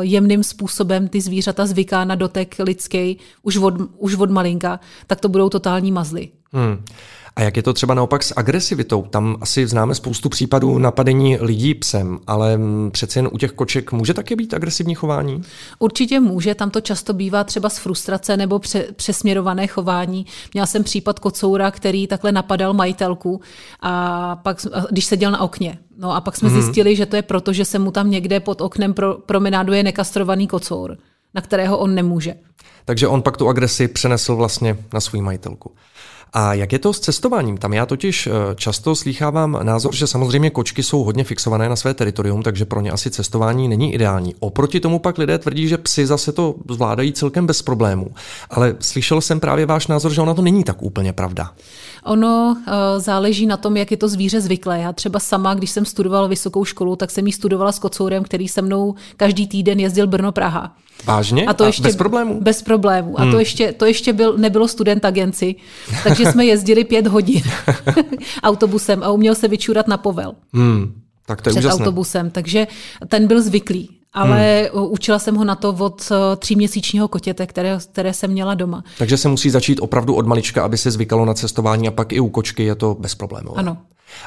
jemným 0.00 0.44
způsobem 0.44 1.08
ty 1.08 1.20
zvířata 1.20 1.66
zvyká 1.66 2.04
na 2.04 2.14
dotek 2.14 2.55
lidský 2.62 3.18
už 3.42 3.56
od, 3.56 3.74
už 3.98 4.14
od 4.14 4.30
malinka, 4.30 4.80
tak 5.06 5.20
to 5.20 5.28
budou 5.28 5.48
totální 5.48 5.92
mazly. 5.92 6.28
Hmm. 6.52 6.84
A 7.38 7.42
jak 7.42 7.56
je 7.56 7.62
to 7.62 7.72
třeba 7.72 7.94
naopak 7.94 8.22
s 8.22 8.34
agresivitou? 8.36 9.02
Tam 9.02 9.36
asi 9.40 9.66
známe 9.66 9.94
spoustu 9.94 10.28
případů 10.28 10.78
napadení 10.78 11.38
lidí 11.40 11.74
psem, 11.74 12.18
ale 12.26 12.60
přece 12.90 13.18
jen 13.18 13.28
u 13.32 13.38
těch 13.38 13.52
koček 13.52 13.92
může 13.92 14.14
také 14.14 14.36
být 14.36 14.54
agresivní 14.54 14.94
chování? 14.94 15.42
Určitě 15.78 16.20
může, 16.20 16.54
tam 16.54 16.70
to 16.70 16.80
často 16.80 17.12
bývá 17.12 17.44
třeba 17.44 17.68
z 17.68 17.78
frustrace 17.78 18.36
nebo 18.36 18.58
pře- 18.58 18.86
přesměrované 18.96 19.66
chování. 19.66 20.26
Měla 20.54 20.66
jsem 20.66 20.84
případ 20.84 21.18
kocoura, 21.18 21.70
který 21.70 22.06
takhle 22.06 22.32
napadal 22.32 22.72
majitelku 22.74 23.40
a 23.80 24.36
pak, 24.36 24.66
když 24.90 25.04
seděl 25.04 25.30
na 25.30 25.40
okně. 25.40 25.78
No 25.98 26.16
a 26.16 26.20
pak 26.20 26.36
jsme 26.36 26.48
hmm. 26.48 26.60
zjistili, 26.60 26.96
že 26.96 27.06
to 27.06 27.16
je 27.16 27.22
proto, 27.22 27.52
že 27.52 27.64
se 27.64 27.78
mu 27.78 27.90
tam 27.90 28.10
někde 28.10 28.40
pod 28.40 28.60
oknem 28.60 28.94
pro, 28.94 29.14
promenáduje 29.14 29.82
nekastrovaný 29.82 30.46
kocour 30.46 30.96
na 31.36 31.42
kterého 31.42 31.78
on 31.78 31.94
nemůže. 31.94 32.34
Takže 32.84 33.08
on 33.08 33.22
pak 33.22 33.36
tu 33.36 33.48
agresi 33.48 33.88
přenesl 33.88 34.36
vlastně 34.36 34.76
na 34.92 35.00
svou 35.00 35.22
majitelku. 35.22 35.74
A 36.32 36.54
jak 36.54 36.72
je 36.72 36.78
to 36.78 36.92
s 36.92 37.00
cestováním? 37.00 37.56
Tam 37.56 37.72
já 37.72 37.86
totiž 37.86 38.26
eh, 38.26 38.30
často 38.54 38.96
slýchávám 38.96 39.58
názor, 39.62 39.94
že 39.94 40.06
samozřejmě 40.06 40.50
kočky 40.50 40.82
jsou 40.82 41.04
hodně 41.04 41.24
fixované 41.24 41.68
na 41.68 41.76
své 41.76 41.94
teritorium, 41.94 42.42
takže 42.42 42.64
pro 42.64 42.80
ně 42.80 42.90
asi 42.90 43.10
cestování 43.10 43.68
není 43.68 43.94
ideální. 43.94 44.34
Oproti 44.40 44.80
tomu 44.80 44.98
pak 44.98 45.18
lidé 45.18 45.38
tvrdí, 45.38 45.68
že 45.68 45.78
psy 45.78 46.06
zase 46.06 46.32
to 46.32 46.54
zvládají 46.70 47.12
celkem 47.12 47.46
bez 47.46 47.62
problémů. 47.62 48.10
Ale 48.50 48.76
slyšel 48.80 49.20
jsem 49.20 49.40
právě 49.40 49.66
váš 49.66 49.86
názor, 49.86 50.12
že 50.12 50.20
ona 50.20 50.34
to 50.34 50.42
není 50.42 50.64
tak 50.64 50.82
úplně 50.82 51.12
pravda. 51.12 51.50
Ono 52.04 52.56
uh, 52.56 52.72
záleží 52.98 53.46
na 53.46 53.56
tom, 53.56 53.76
jak 53.76 53.90
je 53.90 53.96
to 53.96 54.08
zvíře 54.08 54.40
zvyklé. 54.40 54.78
Já 54.78 54.92
třeba 54.92 55.20
sama, 55.20 55.54
když 55.54 55.70
jsem 55.70 55.84
studovala 55.84 56.26
vysokou 56.26 56.64
školu, 56.64 56.96
tak 56.96 57.10
jsem 57.10 57.26
ji 57.26 57.32
studovala 57.32 57.72
s 57.72 57.78
kocourem, 57.78 58.22
který 58.22 58.48
se 58.48 58.62
mnou 58.62 58.94
každý 59.16 59.46
týden 59.46 59.80
jezdil 59.80 60.06
Brno-Praha. 60.06 60.76
Vážně? 61.04 61.46
A 61.46 61.54
to 61.54 61.64
ještě, 61.64 61.82
a 61.82 61.86
bez 61.86 61.96
problémů? 61.96 62.40
Bez 62.40 62.62
problémů. 62.62 63.20
A 63.20 63.22
hmm. 63.22 63.32
to 63.32 63.38
ještě, 63.38 63.72
to 63.72 63.86
ještě 63.86 64.12
byl, 64.12 64.38
nebylo 64.38 64.68
student 64.68 65.04
agenci, 65.04 65.54
takže 66.04 66.15
jsme 66.24 66.44
jezdili 66.44 66.84
pět 66.84 67.06
hodin 67.06 67.42
autobusem 68.42 69.02
a 69.02 69.10
uměl 69.10 69.34
se 69.34 69.48
vyčurat 69.48 69.88
na 69.88 69.96
povel. 69.96 70.34
Hmm. 70.52 70.92
Tak 71.26 71.42
to 71.42 71.48
je 71.48 71.52
před 71.52 71.60
úžasné. 71.60 71.84
autobusem, 71.84 72.30
takže 72.30 72.66
ten 73.08 73.26
byl 73.26 73.42
zvyklý. 73.42 73.90
Ale 74.12 74.70
hmm. 74.74 74.86
učila 74.90 75.18
jsem 75.18 75.34
ho 75.34 75.44
na 75.44 75.54
to 75.54 75.76
od 75.78 76.12
eh, 76.12 76.36
tříměsíčního 76.36 77.08
kotěte, 77.08 77.46
které, 77.46 77.78
které 77.92 78.14
jsem 78.14 78.30
měla 78.30 78.54
doma. 78.54 78.84
Takže 78.98 79.16
se 79.16 79.28
musí 79.28 79.50
začít 79.50 79.80
opravdu 79.80 80.14
od 80.14 80.26
malička, 80.26 80.64
aby 80.64 80.78
se 80.78 80.90
zvykalo 80.90 81.24
na 81.24 81.34
cestování 81.34 81.88
a 81.88 81.90
pak 81.90 82.12
i 82.12 82.20
u 82.20 82.28
kočky 82.28 82.64
je 82.64 82.74
to 82.74 82.96
bez 83.00 83.14
problémů. 83.14 83.58
Ano. 83.58 83.76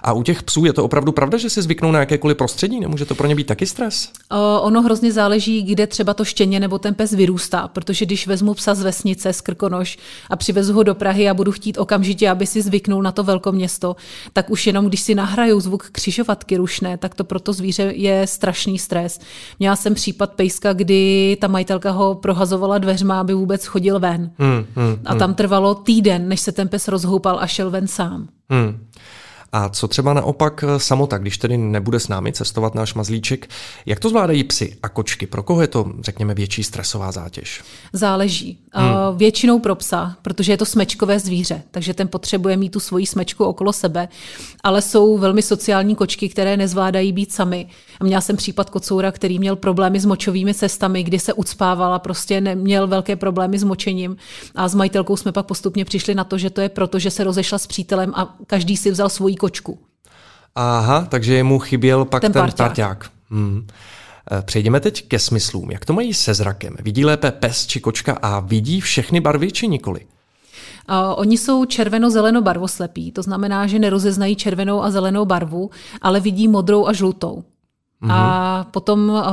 A 0.03 0.13
u 0.13 0.23
těch 0.23 0.43
psů 0.43 0.65
je 0.65 0.73
to 0.73 0.85
opravdu 0.85 1.11
pravda, 1.11 1.37
že 1.37 1.49
si 1.49 1.61
zvyknou 1.61 1.91
na 1.91 1.99
jakékoliv 1.99 2.37
prostředí? 2.37 2.79
Nemůže 2.79 3.05
to 3.05 3.15
pro 3.15 3.27
ně 3.27 3.35
být 3.35 3.47
taky 3.47 3.65
stres? 3.65 4.11
O, 4.31 4.61
ono 4.61 4.81
hrozně 4.81 5.11
záleží, 5.11 5.61
kde 5.61 5.87
třeba 5.87 6.13
to 6.13 6.25
štěně 6.25 6.59
nebo 6.59 6.79
ten 6.79 6.95
pes 6.95 7.11
vyrůstá, 7.11 7.67
protože 7.67 8.05
když 8.05 8.27
vezmu 8.27 8.53
psa 8.53 8.75
z 8.75 8.81
vesnice, 8.81 9.33
z 9.33 9.41
Krkonoš 9.41 9.97
a 10.29 10.35
přivezu 10.35 10.73
ho 10.73 10.83
do 10.83 10.95
Prahy 10.95 11.29
a 11.29 11.33
budu 11.33 11.51
chtít 11.51 11.77
okamžitě, 11.77 12.29
aby 12.29 12.45
si 12.45 12.61
zvyknul 12.61 13.01
na 13.01 13.11
to 13.11 13.23
velkoměsto, 13.23 13.95
tak 14.33 14.49
už 14.49 14.67
jenom 14.67 14.85
když 14.85 15.01
si 15.01 15.15
nahrajou 15.15 15.59
zvuk 15.59 15.89
křižovatky 15.91 16.57
rušné, 16.57 16.97
tak 16.97 17.15
to 17.15 17.23
pro 17.23 17.39
to 17.39 17.53
zvíře 17.53 17.83
je 17.95 18.27
strašný 18.27 18.79
stres. 18.79 19.19
Měla 19.59 19.75
jsem 19.75 19.93
případ 19.93 20.33
pejska, 20.33 20.73
kdy 20.73 21.37
ta 21.41 21.47
majitelka 21.47 21.91
ho 21.91 22.15
prohazovala 22.15 22.77
dveřma, 22.77 23.19
aby 23.19 23.33
vůbec 23.33 23.65
chodil 23.65 23.99
ven. 23.99 24.31
Hmm, 24.37 24.65
hmm, 24.75 24.99
a 25.05 25.15
tam 25.15 25.29
hmm. 25.29 25.35
trvalo 25.35 25.75
týden, 25.75 26.29
než 26.29 26.39
se 26.39 26.51
ten 26.51 26.67
pes 26.67 26.87
rozhoupal 26.87 27.39
a 27.39 27.47
šel 27.47 27.71
ven 27.71 27.87
sám. 27.87 28.27
Hmm. 28.49 28.87
A 29.51 29.69
co 29.69 29.87
třeba 29.87 30.13
naopak 30.13 30.63
samota, 30.77 31.17
když 31.17 31.37
tedy 31.37 31.57
nebude 31.57 31.99
s 31.99 32.07
námi 32.07 32.33
cestovat 32.33 32.75
náš 32.75 32.93
mazlíček, 32.93 33.49
jak 33.85 33.99
to 33.99 34.09
zvládají 34.09 34.43
psy 34.43 34.77
a 34.83 34.89
kočky? 34.89 35.27
Pro 35.27 35.43
koho 35.43 35.61
je 35.61 35.67
to, 35.67 35.91
řekněme, 36.01 36.33
větší 36.33 36.63
stresová 36.63 37.11
zátěž? 37.11 37.63
Záleží. 37.93 38.59
Hmm. 38.73 39.17
Většinou 39.17 39.59
pro 39.59 39.75
psa, 39.75 40.17
protože 40.21 40.53
je 40.53 40.57
to 40.57 40.65
smečkové 40.65 41.19
zvíře, 41.19 41.63
takže 41.71 41.93
ten 41.93 42.07
potřebuje 42.07 42.57
mít 42.57 42.69
tu 42.69 42.79
svoji 42.79 43.05
smečku 43.05 43.45
okolo 43.45 43.73
sebe, 43.73 44.07
ale 44.63 44.81
jsou 44.81 45.17
velmi 45.17 45.41
sociální 45.41 45.95
kočky, 45.95 46.29
které 46.29 46.57
nezvládají 46.57 47.11
být 47.11 47.31
sami. 47.31 47.67
A 47.99 48.03
měla 48.03 48.21
jsem 48.21 48.35
případ 48.35 48.69
kocoura, 48.69 49.11
který 49.11 49.39
měl 49.39 49.55
problémy 49.55 49.99
s 49.99 50.05
močovými 50.05 50.53
cestami, 50.53 51.03
kdy 51.03 51.19
se 51.19 51.33
ucpávala, 51.33 51.99
prostě 51.99 52.41
neměl 52.41 52.87
velké 52.87 53.15
problémy 53.15 53.59
s 53.59 53.63
močením. 53.63 54.17
A 54.55 54.67
s 54.67 54.75
majitelkou 54.75 55.17
jsme 55.17 55.31
pak 55.31 55.45
postupně 55.45 55.85
přišli 55.85 56.15
na 56.15 56.23
to, 56.23 56.37
že 56.37 56.49
to 56.49 56.61
je 56.61 56.69
proto, 56.69 56.99
že 56.99 57.11
se 57.11 57.23
rozešla 57.23 57.57
s 57.57 57.67
přítelem 57.67 58.13
a 58.15 58.35
každý 58.47 58.77
si 58.77 58.91
vzal 58.91 59.09
svoji 59.09 59.35
kočku. 59.35 59.79
Aha, 60.55 61.07
takže 61.09 61.43
mu 61.43 61.59
chyběl 61.59 62.05
pak 62.05 62.21
ten, 62.21 62.31
ten 62.31 62.41
parťák. 62.41 62.67
parťák. 62.67 63.11
Hmm. 63.29 63.67
Eh, 64.31 64.41
přejdeme 64.41 64.79
teď 64.79 65.07
ke 65.07 65.19
smyslům. 65.19 65.71
Jak 65.71 65.85
to 65.85 65.93
mají 65.93 66.13
se 66.13 66.33
zrakem? 66.33 66.75
Vidí 66.79 67.05
lépe 67.05 67.31
pes 67.31 67.67
či 67.67 67.79
kočka 67.79 68.17
a 68.21 68.39
vidí 68.39 68.81
všechny 68.81 69.19
barvy 69.19 69.51
či 69.51 69.67
nikoli? 69.67 69.99
Uh, 70.89 70.95
oni 71.15 71.37
jsou 71.37 71.65
červeno-zeleno 71.65 72.41
barvoslepí, 72.41 73.11
to 73.11 73.21
znamená, 73.21 73.67
že 73.67 73.79
nerozeznají 73.79 74.35
červenou 74.35 74.83
a 74.83 74.91
zelenou 74.91 75.25
barvu, 75.25 75.69
ale 76.01 76.19
vidí 76.19 76.47
modrou 76.47 76.87
a 76.87 76.93
žlutou. 76.93 77.43
Mm-hmm. 78.01 78.11
A 78.11 78.63
potom 78.71 79.09
uh, 79.09 79.23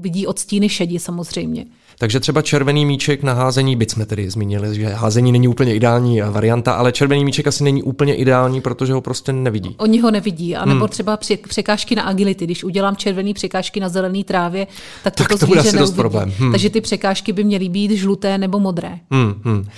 vidí 0.00 0.26
odstíny 0.26 0.68
šedi 0.68 0.98
samozřejmě. 0.98 1.66
Takže 1.98 2.20
třeba 2.20 2.42
červený 2.42 2.86
míček 2.86 3.22
na 3.22 3.32
házení, 3.32 3.76
byť 3.76 3.90
jsme 3.90 4.06
tedy 4.06 4.30
zmínili, 4.30 4.74
že 4.74 4.88
házení 4.88 5.32
není 5.32 5.48
úplně 5.48 5.74
ideální 5.74 6.20
varianta, 6.20 6.72
ale 6.72 6.92
červený 6.92 7.24
míček 7.24 7.46
asi 7.46 7.64
není 7.64 7.82
úplně 7.82 8.14
ideální, 8.14 8.60
protože 8.60 8.92
ho 8.92 9.00
prostě 9.00 9.32
nevidí. 9.32 9.74
Oni 9.78 10.00
ho 10.00 10.10
nevidí, 10.10 10.56
a 10.56 10.64
nebo 10.64 10.80
hmm. 10.80 10.88
třeba 10.88 11.18
překážky 11.48 11.94
na 11.94 12.02
agility. 12.02 12.44
Když 12.44 12.64
udělám 12.64 12.96
červený 12.96 13.34
překážky 13.34 13.80
na 13.80 13.88
zelený 13.88 14.24
trávě, 14.24 14.66
tak, 15.04 15.14
tak 15.14 15.28
to, 15.28 15.38
to 15.38 15.46
bude 15.46 15.60
asi 15.60 15.78
dost 15.78 15.92
problém. 15.92 16.32
Hmm. 16.38 16.50
Takže 16.50 16.70
ty 16.70 16.80
překážky 16.80 17.32
by 17.32 17.44
měly 17.44 17.68
být 17.68 17.90
žluté 17.90 18.38
nebo 18.38 18.60
modré. 18.60 18.98
Hmm, 19.10 19.34
hmm. 19.44 19.68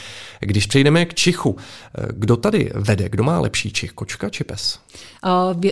Když 0.40 0.66
přejdeme 0.66 1.04
k 1.04 1.14
čichu, 1.14 1.56
kdo 2.12 2.36
tady 2.36 2.70
vede, 2.74 3.08
kdo 3.08 3.24
má 3.24 3.40
lepší 3.40 3.72
čich, 3.72 3.92
kočka 3.92 4.28
či 4.28 4.44
pes? 4.44 4.78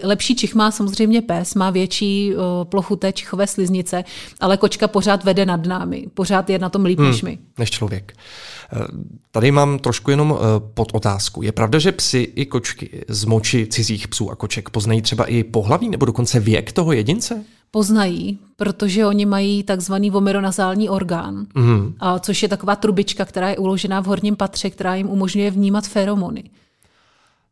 Lepší 0.02 0.36
čich 0.36 0.54
má 0.54 0.70
samozřejmě 0.70 1.22
pes, 1.22 1.54
má 1.54 1.70
větší 1.70 2.32
plochu 2.64 2.96
té 2.96 3.12
čichové 3.12 3.46
sliznice, 3.46 4.04
ale 4.40 4.56
kočka 4.56 4.88
pořád 4.88 5.24
vede 5.24 5.46
nad 5.46 5.66
námi, 5.66 6.06
pořád 6.14 6.33
je 6.42 6.58
na 6.58 6.68
tom 6.68 6.84
líp 6.84 6.98
hmm, 6.98 7.08
než 7.08 7.22
my. 7.22 7.38
Než 7.58 7.70
člověk. 7.70 8.12
E, 8.12 8.86
tady 9.30 9.50
mám 9.50 9.78
trošku 9.78 10.10
jenom 10.10 10.38
e, 10.38 10.60
pod 10.74 10.88
otázku. 10.92 11.42
Je 11.42 11.52
pravda, 11.52 11.78
že 11.78 11.92
psy 11.92 12.32
i 12.34 12.46
kočky 12.46 13.04
z 13.08 13.24
moči 13.24 13.66
cizích 13.66 14.08
psů 14.08 14.30
a 14.30 14.36
koček 14.36 14.70
poznají 14.70 15.02
třeba 15.02 15.24
i 15.24 15.44
pohlaví 15.44 15.88
nebo 15.88 16.06
dokonce 16.06 16.40
věk 16.40 16.72
toho 16.72 16.92
jedince? 16.92 17.44
Poznají, 17.70 18.38
protože 18.56 19.06
oni 19.06 19.26
mají 19.26 19.62
takzvaný 19.62 20.10
vomeronazální 20.10 20.88
orgán, 20.88 21.46
mm. 21.54 21.94
a 22.00 22.18
což 22.18 22.42
je 22.42 22.48
taková 22.48 22.76
trubička, 22.76 23.24
která 23.24 23.48
je 23.48 23.58
uložená 23.58 24.00
v 24.00 24.06
horním 24.06 24.36
patře, 24.36 24.70
která 24.70 24.94
jim 24.94 25.08
umožňuje 25.08 25.50
vnímat 25.50 25.88
feromony. 25.88 26.44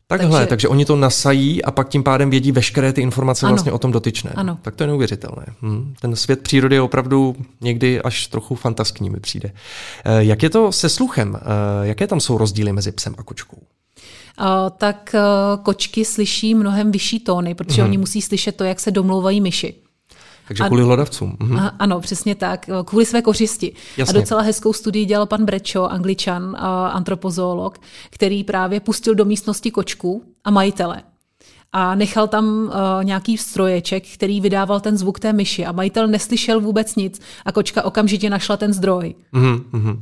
Takhle, 0.07 0.31
takže, 0.31 0.47
takže 0.47 0.69
oni 0.69 0.85
to 0.85 0.97
nasají 0.97 1.65
a 1.65 1.71
pak 1.71 1.89
tím 1.89 2.03
pádem 2.03 2.31
vědí 2.31 2.53
veškeré 2.53 2.93
ty 2.93 3.01
informace 3.01 3.47
ano, 3.47 3.55
vlastně 3.55 3.73
o 3.73 3.79
tom 3.79 3.93
dotyčném. 3.93 4.33
Ano. 4.37 4.59
Tak 4.63 4.75
to 4.75 4.83
je 4.83 4.87
neuvěřitelné. 4.87 5.47
Hm. 5.63 5.95
Ten 6.01 6.17
svět 6.17 6.41
přírody 6.41 6.77
je 6.77 6.81
opravdu 6.81 7.37
někdy 7.61 8.03
až 8.03 8.27
trochu 8.27 8.55
fantaskní 8.55 9.11
mi 9.11 9.21
přijde. 9.21 9.53
Eh, 10.05 10.25
jak 10.25 10.43
je 10.43 10.51
to 10.51 10.73
se 10.73 10.89
sluchem? 10.89 11.37
Eh, 11.37 11.87
jaké 11.87 12.07
tam 12.07 12.21
jsou 12.21 12.39
rozdíly 12.39 12.73
mezi 12.73 12.93
psem 12.93 13.15
a 13.19 13.23
kočkou? 13.23 13.59
Uh, 14.41 14.47
tak 14.79 15.15
uh, 15.15 15.63
kočky 15.63 16.05
slyší 16.05 16.55
mnohem 16.55 16.93
vyšší 16.93 17.21
tóny, 17.21 17.55
protože 17.55 17.83
hmm. 17.83 17.91
oni 17.91 17.99
musí 17.99 18.23
slyšet 18.23 18.57
to, 18.57 18.65
jak 18.65 18.81
se 18.81 18.91
domlouvají 18.91 19.41
myši. 19.41 19.75
Takže 20.49 20.65
kvůli 20.65 20.83
hlodavcům. 20.83 21.37
Mhm. 21.41 21.59
A, 21.59 21.69
ano, 21.79 22.01
přesně 22.01 22.35
tak. 22.35 22.67
Kvůli 22.85 23.07
své 23.07 23.23
kořisti. 23.23 23.73
Jasně. 23.97 24.19
A 24.19 24.21
docela 24.21 24.43
hezkou 24.43 24.73
studii 24.73 25.05
dělal 25.05 25.27
pan 25.27 25.45
Brečo, 25.45 25.85
angličan, 25.85 26.57
antropozoolog, 26.93 27.79
který 28.11 28.45
právě 28.45 28.81
pustil 28.81 29.15
do 29.15 29.25
místnosti 29.25 29.71
kočku 29.71 30.23
a 30.45 30.51
majitele 30.51 31.03
a 31.73 31.95
nechal 31.95 32.29
tam 32.29 32.45
uh, 32.47 33.05
nějaký 33.05 33.39
stroječek, 33.39 34.05
který 34.15 34.41
vydával 34.41 34.81
ten 34.81 34.99
zvuk 34.99 35.21
té 35.21 35.33
myši 35.33 35.67
a 35.67 35.73
majitel 35.73 36.09
neslyšel 36.09 36.61
vůbec 36.61 36.97
nic 36.97 37.21
a 37.45 37.53
kočka 37.53 37.85
okamžitě 37.85 38.31
našla 38.31 38.57
ten 38.57 38.73
zdroj. 38.73 39.15
Mm-hmm. 39.35 40.01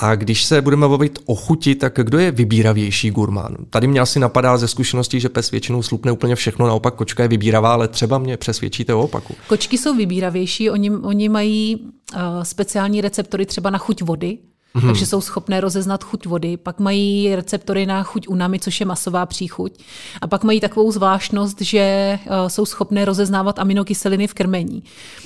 A 0.00 0.14
když 0.14 0.44
se 0.44 0.62
budeme 0.62 0.88
bavit 0.88 1.18
o 1.26 1.34
chuti, 1.34 1.74
tak 1.74 1.98
kdo 2.02 2.18
je 2.18 2.30
vybíravější 2.30 3.10
gurmán? 3.10 3.56
Tady 3.70 3.86
mě 3.86 4.00
asi 4.00 4.20
napadá 4.20 4.56
ze 4.56 4.68
zkušeností, 4.68 5.20
že 5.20 5.28
pes 5.28 5.50
většinou 5.50 5.82
slupne 5.82 6.12
úplně 6.12 6.36
všechno, 6.36 6.66
naopak 6.66 6.94
kočka 6.94 7.22
je 7.22 7.28
vybíravá, 7.28 7.72
ale 7.72 7.88
třeba 7.88 8.18
mě 8.18 8.36
přesvědčíte 8.36 8.94
o 8.94 9.02
opaku. 9.02 9.34
Kočky 9.48 9.78
jsou 9.78 9.96
vybíravější, 9.96 10.70
oni, 10.70 10.90
oni 10.90 11.28
mají 11.28 11.76
uh, 11.76 12.20
speciální 12.42 13.00
receptory 13.00 13.46
třeba 13.46 13.70
na 13.70 13.78
chuť 13.78 14.02
vody, 14.02 14.38
Mm-hmm. 14.76 14.86
Takže 14.86 15.06
jsou 15.06 15.20
schopné 15.20 15.60
rozeznat 15.60 16.04
chuť 16.04 16.26
vody, 16.26 16.56
pak 16.56 16.80
mají 16.80 17.36
receptory 17.36 17.86
na 17.86 18.02
chuť 18.02 18.28
unami, 18.28 18.58
což 18.58 18.80
je 18.80 18.86
masová 18.86 19.26
příchuť. 19.26 19.72
A 20.20 20.26
pak 20.26 20.44
mají 20.44 20.60
takovou 20.60 20.92
zvláštnost, 20.92 21.60
že 21.60 22.18
uh, 22.26 22.48
jsou 22.48 22.66
schopné 22.66 23.04
rozeznávat 23.04 23.58
aminokyseliny 23.58 24.26
v 24.26 24.34
krmení. 24.34 24.82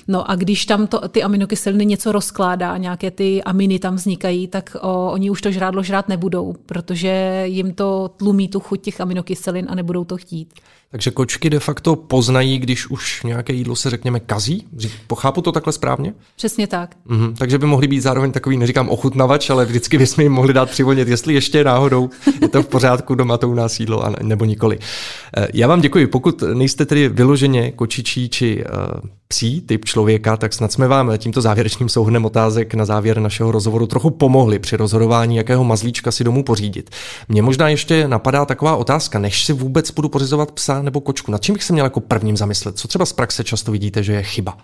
No 0.09 0.31
a 0.31 0.35
když 0.35 0.67
tam 0.67 0.87
to, 0.87 1.09
ty 1.09 1.23
aminokyseliny 1.23 1.87
něco 1.87 2.13
rozkládá, 2.13 2.77
nějaké 2.77 3.11
ty 3.11 3.43
aminy 3.43 3.79
tam 3.79 3.95
vznikají, 3.95 4.49
tak 4.49 4.77
uh, 4.83 4.91
oni 4.91 5.31
už 5.31 5.41
to 5.41 5.51
žrádlo 5.51 5.83
žrát 5.83 6.09
nebudou, 6.09 6.55
protože 6.67 7.43
jim 7.47 7.75
to 7.75 8.11
tlumí 8.17 8.49
tu 8.49 8.61
chuť 8.61 8.81
těch 8.81 9.01
aminokyselin 9.01 9.67
a 9.69 9.75
nebudou 9.75 10.05
to 10.05 10.17
chtít. 10.17 10.55
Takže 10.93 11.11
kočky 11.11 11.51
de 11.51 11.61
facto 11.61 11.97
poznají, 11.97 12.59
když 12.59 12.91
už 12.91 13.23
nějaké 13.23 13.53
jídlo 13.53 13.77
se 13.77 13.91
řekněme 13.91 14.21
kazí? 14.21 14.67
Pochápu 15.07 15.43
to 15.43 15.53
takhle 15.53 15.73
správně? 15.73 16.15
Přesně 16.37 16.67
tak. 16.67 16.97
Mhm, 17.05 17.35
takže 17.35 17.59
by 17.59 17.67
mohli 17.67 17.89
být 17.89 18.01
zároveň 18.01 18.33
takový, 18.33 18.57
neříkám 18.57 18.89
ochutnavač, 18.89 19.51
ale 19.51 19.65
vždycky 19.65 19.99
bychom 19.99 20.23
jim 20.23 20.33
mohli 20.33 20.53
dát 20.53 20.71
přivolnit, 20.71 21.09
jestli 21.09 21.35
ještě 21.35 21.65
náhodou 21.65 22.11
je 22.43 22.49
to 22.49 22.63
v 22.63 22.67
pořádku 22.67 23.15
doma 23.15 23.39
to 23.39 23.49
u 23.49 23.55
nás 23.55 23.81
jídlo, 23.81 24.05
nebo 24.23 24.45
nikoli. 24.45 24.79
Eh, 25.37 25.49
já 25.55 25.69
vám 25.69 25.81
děkuji. 25.81 26.07
Pokud 26.07 26.43
nejste 26.55 26.87
tedy 26.87 27.09
vyloženě 27.09 27.73
kočičí 27.73 28.29
či 28.29 28.65
uh, 28.65 29.11
psí 29.33 29.61
typ 29.61 29.85
člověka, 29.85 30.37
tak 30.37 30.53
snad 30.53 30.73
jsme 30.73 30.89
vám 30.89 31.13
tímto 31.19 31.41
závěrečným 31.41 31.89
souhrnem 31.89 32.25
otázek 32.25 32.75
na 32.75 32.85
závěr 32.85 33.21
našeho 33.21 33.53
rozhovoru 33.53 33.87
trochu 33.87 34.11
pomohli 34.11 34.59
při 34.59 34.77
rozhodování, 34.77 35.37
jakého 35.37 35.65
mazlíčka 35.65 36.13
si 36.13 36.25
domů 36.25 36.45
pořídit. 36.45 36.91
Mně 37.29 37.43
možná 37.43 37.69
ještě 37.69 38.09
napadá 38.09 38.45
taková 38.45 38.77
otázka, 38.77 39.19
než 39.19 39.45
si 39.45 39.53
vůbec 39.53 39.91
budu 39.91 40.09
pořizovat 40.09 40.53
psa 40.83 40.85
nebo 40.85 41.01
kočku, 41.01 41.33
nad 41.33 41.43
čím 41.43 41.53
bych 41.53 41.65
se 41.65 41.73
měl 41.73 41.87
jako 41.87 42.01
prvním 42.01 42.37
zamyslet? 42.37 42.79
Co 42.79 42.89
třeba 42.89 43.07
z 43.07 43.13
praxe 43.13 43.45
často 43.45 43.73
vidíte, 43.73 44.03
že 44.03 44.13
je 44.13 44.23
chyba? 44.23 44.59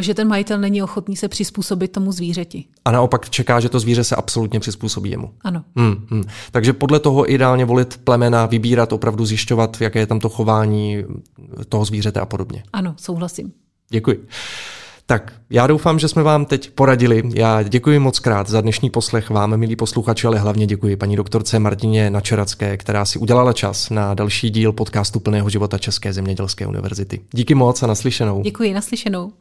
Že 0.00 0.14
ten 0.14 0.28
majitel 0.28 0.58
není 0.58 0.82
ochotný 0.82 1.16
se 1.16 1.28
přizpůsobit 1.28 1.92
tomu 1.92 2.12
zvířeti. 2.12 2.64
A 2.84 2.90
naopak 2.90 3.30
čeká, 3.30 3.60
že 3.60 3.68
to 3.68 3.80
zvíře 3.80 4.04
se 4.04 4.16
absolutně 4.16 4.60
přizpůsobí 4.60 5.10
jemu. 5.10 5.30
Ano. 5.40 5.64
Hmm, 5.76 6.06
hmm. 6.10 6.22
Takže 6.50 6.72
podle 6.72 7.00
toho 7.00 7.32
ideálně 7.32 7.64
volit 7.64 8.00
plemena, 8.04 8.46
vybírat, 8.46 8.92
opravdu 8.92 9.26
zjišťovat, 9.26 9.80
jaké 9.80 9.98
je 9.98 10.06
tam 10.06 10.20
to 10.20 10.28
chování 10.28 11.04
toho 11.68 11.84
zvířete 11.84 12.20
a 12.20 12.26
podobně. 12.26 12.62
Ano, 12.72 12.94
souhlasím. 12.98 13.52
Děkuji. 13.88 14.26
Tak, 15.08 15.32
já 15.50 15.66
doufám, 15.66 15.98
že 15.98 16.08
jsme 16.08 16.22
vám 16.22 16.44
teď 16.44 16.70
poradili. 16.70 17.22
Já 17.34 17.62
děkuji 17.62 17.98
moc 17.98 18.18
krát 18.18 18.48
za 18.48 18.60
dnešní 18.60 18.90
poslech 18.90 19.30
vám, 19.30 19.56
milí 19.56 19.76
posluchači, 19.76 20.26
ale 20.26 20.38
hlavně 20.38 20.66
děkuji 20.66 20.96
paní 20.96 21.16
doktorce 21.16 21.58
Martině 21.58 22.10
Načeracké, 22.10 22.76
která 22.76 23.04
si 23.04 23.18
udělala 23.18 23.52
čas 23.52 23.90
na 23.90 24.14
další 24.14 24.50
díl 24.50 24.72
podcastu 24.72 25.20
Plného 25.20 25.50
života 25.50 25.78
České 25.78 26.12
zemědělské 26.12 26.66
univerzity. 26.66 27.20
Díky 27.32 27.54
moc 27.54 27.82
a 27.82 27.86
naslyšenou. 27.86 28.42
Děkuji, 28.42 28.74
naslyšenou. 28.74 29.32